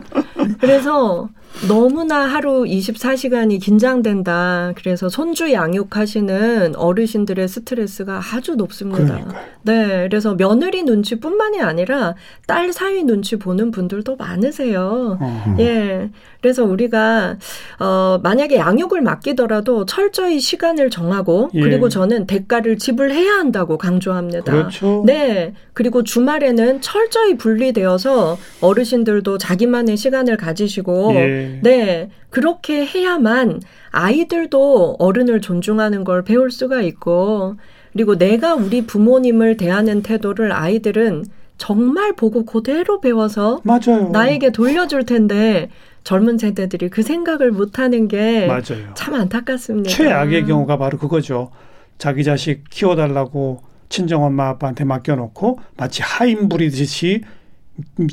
그래서 0.60 1.28
너무나 1.68 2.22
하루 2.26 2.64
24시간이 2.64 3.62
긴장된다. 3.62 4.74
그래서 4.76 5.10
손주 5.10 5.54
양육하시는 5.54 6.76
어르신들의 6.76 7.48
스트레스가 7.48 8.22
아주 8.34 8.56
높습니다. 8.56 9.04
그러니까요. 9.04 9.52
네, 9.64 10.08
그래서 10.10 10.36
며느리 10.36 10.84
눈치뿐만이 10.84 11.62
아니라 11.62 12.16
딸 12.48 12.74
사위 12.74 13.04
눈치 13.04 13.36
보는 13.36 13.72
분들도 13.72 14.16
많으세요. 14.16 15.18
어. 15.22 15.56
예. 15.60 16.10
그래서 16.42 16.64
우리가 16.66 17.38
어 17.80 18.20
만약에 18.24 18.56
양육을 18.58 19.02
맡기더라도 19.02 19.86
철저히 19.86 20.40
시간을 20.40 20.90
정하고 20.90 21.52
예. 21.54 21.62
그리고 21.62 21.88
저는 21.88 22.26
대가를 22.26 22.80
지불해야 22.80 23.34
한다고 23.34 23.78
강조합니다. 23.78 24.52
그렇죠. 24.52 25.04
네. 25.06 25.54
그리고 25.74 26.04
주말에는 26.04 26.82
철저히 26.82 27.38
분리되어서 27.38 28.38
어르신들도 28.62 29.38
자기만의 29.38 29.98
시간을 29.98 30.38
가지시고 30.38 31.14
예. 31.16 31.41
네. 31.62 32.10
그렇게 32.30 32.86
해야만 32.86 33.62
아이들도 33.92 34.98
어른을 35.00 35.42
존중하는 35.42 36.04
걸 36.04 36.24
배울 36.24 36.52
수가 36.52 36.82
있고 36.82 37.56
그리고 37.94 38.18
내가 38.18 38.56
우리 38.56 38.86
부모님을 38.86 39.58
대하는 39.58 40.02
태도를 40.02 40.52
아이들은 40.52 41.26
정말 41.58 42.14
보고 42.14 42.46
그대로 42.46 43.02
배워서 43.02 43.62
맞아요. 43.64 44.10
나에게 44.12 44.52
돌려줄 44.52 45.06
텐데 45.06 45.70
젊은 46.04 46.38
세대들이 46.38 46.90
그 46.90 47.04
생각을 47.04 47.52
못 47.52 47.78
하는 47.78 48.08
게 48.08 48.48
참. 48.96 49.14
안타깝습니다. 49.14 49.90
최악의 49.90 50.46
경우가 50.46 50.78
바로 50.78 50.98
그거죠. 50.98 51.52
자기 51.98 52.24
자식 52.24 52.64
키워달라고 52.72 53.62
친정 53.90 54.24
엄마 54.24 54.48
아빠한테 54.50 54.86
맡겨놓고 54.86 55.60
마치 55.78 56.02
하인 56.02 56.50
부리듯이 56.50 57.22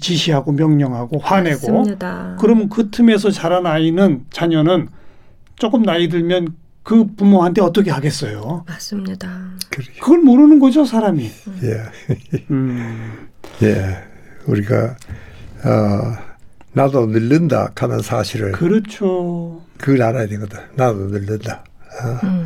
지시하고 0.01 0.53
명령하고 0.53 1.19
화내고 1.19 1.73
맞습니다. 1.73 2.37
그러면 2.39 2.69
그 2.69 2.91
틈에서 2.91 3.31
자란 3.31 3.67
아이는 3.67 4.25
자녀는 4.31 4.89
조금 5.57 5.83
나이 5.83 6.09
들면 6.09 6.55
그 6.83 7.07
부모한테 7.17 7.61
어떻게 7.61 7.91
하겠어요? 7.91 8.65
맞습니다. 8.67 9.51
그걸 10.01 10.21
모르는 10.21 10.59
거죠 10.59 10.85
사람이. 10.85 11.31
예. 11.65 12.39
음, 12.51 13.29
예. 13.63 13.99
우리가, 14.47 14.97
어, 15.65 16.17
나도 16.73 17.07
늙는다 17.07 17.73
하는 17.77 18.01
사실을 18.01 18.53
그렇죠. 18.53 19.61
그걸 19.77 20.03
알아야 20.03 20.27
되거든. 20.29 20.59
나도 20.77 21.09
늙는다. 21.09 21.65
아, 22.01 22.21
음. 22.25 22.45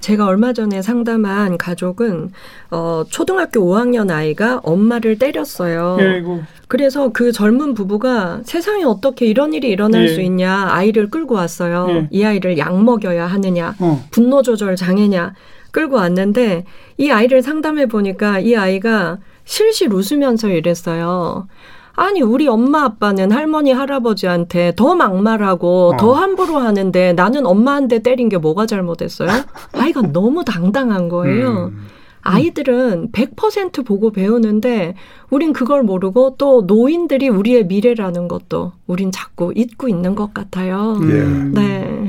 제가 0.00 0.26
얼마 0.26 0.52
전에 0.52 0.82
상담한 0.82 1.58
가족은 1.58 2.30
어 2.70 3.04
초등학교 3.08 3.60
5학년 3.60 4.10
아이가 4.10 4.60
엄마를 4.62 5.18
때렸어요. 5.18 5.98
아이고. 6.00 6.42
그래서 6.68 7.10
그 7.10 7.32
젊은 7.32 7.74
부부가 7.74 8.40
세상에 8.44 8.84
어떻게 8.84 9.26
이런 9.26 9.52
일이 9.52 9.68
일어날 9.68 10.04
예. 10.04 10.08
수 10.08 10.20
있냐 10.20 10.68
아이를 10.70 11.10
끌고 11.10 11.34
왔어요. 11.34 11.86
예. 11.90 12.08
이 12.10 12.24
아이를 12.24 12.58
약 12.58 12.82
먹여야 12.82 13.26
하느냐, 13.26 13.74
어. 13.80 14.04
분노 14.10 14.42
조절 14.42 14.76
장애냐 14.76 15.34
끌고 15.72 15.96
왔는데 15.96 16.64
이 16.96 17.10
아이를 17.10 17.42
상담해 17.42 17.86
보니까 17.86 18.40
이 18.40 18.56
아이가 18.56 19.18
실실 19.44 19.92
웃으면서 19.92 20.48
이랬어요. 20.48 21.46
아니 21.94 22.22
우리 22.22 22.48
엄마 22.48 22.84
아빠는 22.84 23.32
할머니 23.32 23.72
할아버지한테 23.72 24.72
더 24.76 24.94
막말하고 24.94 25.92
어. 25.94 25.96
더 25.96 26.12
함부로 26.14 26.58
하는데 26.58 27.12
나는 27.12 27.46
엄마한테 27.46 28.00
때린 28.00 28.28
게 28.28 28.38
뭐가 28.38 28.66
잘못했어요? 28.66 29.28
아이가 29.72 30.02
너무 30.02 30.44
당당한 30.44 31.08
거예요. 31.08 31.70
음. 31.72 31.86
아이들은 32.30 33.12
100% 33.12 33.84
보고 33.84 34.10
배우는데 34.12 34.94
우린 35.30 35.52
그걸 35.52 35.82
모르고 35.82 36.36
또 36.38 36.62
노인들이 36.62 37.28
우리의 37.28 37.66
미래라는 37.66 38.28
것도 38.28 38.72
우린 38.86 39.10
자꾸 39.10 39.52
잊고 39.54 39.88
있는 39.88 40.14
것 40.14 40.32
같아요. 40.34 40.98
음. 41.00 41.52
네. 41.54 42.08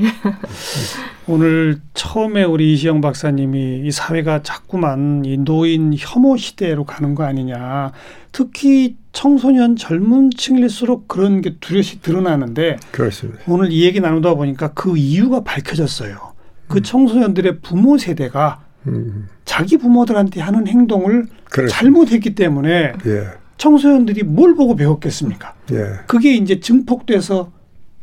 오늘 1.26 1.80
처음에 1.94 2.44
우리 2.44 2.72
이시영 2.72 3.00
박사님이 3.00 3.82
이 3.84 3.90
사회가 3.90 4.42
자꾸만 4.42 5.24
이 5.24 5.36
노인 5.38 5.94
혐오 5.96 6.36
시대로 6.36 6.84
가는 6.84 7.14
거 7.14 7.24
아니냐. 7.24 7.92
특히 8.32 8.96
청소년 9.12 9.76
젊은 9.76 10.30
층일수록 10.30 11.06
그런 11.06 11.42
게 11.42 11.56
뚜렷이 11.60 12.00
드러나는데 12.00 12.78
그렇습니다. 12.90 13.40
오늘 13.46 13.70
이 13.70 13.84
얘기 13.84 14.00
나누다 14.00 14.34
보니까 14.34 14.72
그 14.72 14.96
이유가 14.96 15.44
밝혀졌어요. 15.44 16.32
그 16.68 16.80
청소년들의 16.80 17.60
부모 17.60 17.98
세대가 17.98 18.60
음, 18.86 19.28
자기 19.44 19.76
부모들한테 19.76 20.40
하는 20.40 20.66
행동을 20.66 21.26
그렇습니다. 21.44 21.76
잘못했기 21.76 22.34
때문에 22.34 22.92
예, 23.06 23.26
청소년들이 23.58 24.22
뭘 24.24 24.54
보고 24.54 24.74
배웠겠습니까? 24.76 25.54
예. 25.72 26.00
그게 26.06 26.34
이제 26.34 26.60
증폭돼서 26.60 27.52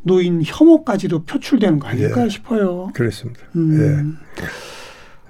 노인 0.04 0.42
혐오까지도 0.46 1.24
표출되는 1.26 1.80
거 1.80 1.88
아닐까 1.89 2.24
예. 2.26 2.30
싶어요. 2.30 2.89
그렇습니다. 2.94 3.42
음. 3.56 4.18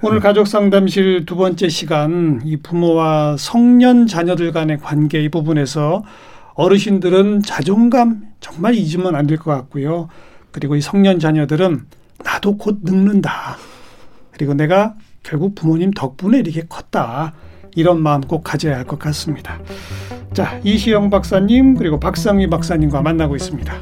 오늘 0.02 0.20
가족 0.22 0.48
상담실 0.48 1.26
두 1.26 1.36
번째 1.36 1.68
시간 1.68 2.40
이 2.46 2.56
부모와 2.58 3.36
성년 3.38 4.08
자녀들 4.08 4.52
간의 4.54 4.78
관계 4.80 5.22
이 5.22 5.30
부분에서 5.30 6.04
어르신들은 6.54 7.42
자존감 7.42 8.22
정말 8.40 8.76
잊으면 8.76 9.16
안 9.16 9.28
될 9.28 9.38
것 9.38 9.52
같고요. 9.52 10.08
그리고 10.52 10.76
이 10.76 10.82
성년 10.82 11.20
자녀들은 11.20 11.86
나도 12.24 12.58
곧 12.58 12.80
늙는다. 12.84 13.58
그리고 14.32 14.54
내가 14.54 14.96
결국 15.30 15.54
부모님 15.54 15.92
덕분에 15.92 16.40
이렇게 16.40 16.64
컸다. 16.68 17.34
이런 17.76 18.02
마음 18.02 18.22
꼭 18.22 18.44
가져야 18.44 18.76
할 18.78 18.86
것 18.86 18.98
같습니다. 18.98 19.60
자, 20.34 20.60
이시영 20.64 21.12
박사님 21.12 21.76
그리고 21.76 22.00
박상미 22.00 22.48
박사님과 22.50 23.04
만나고 23.04 23.36
있습니다. 23.36 23.74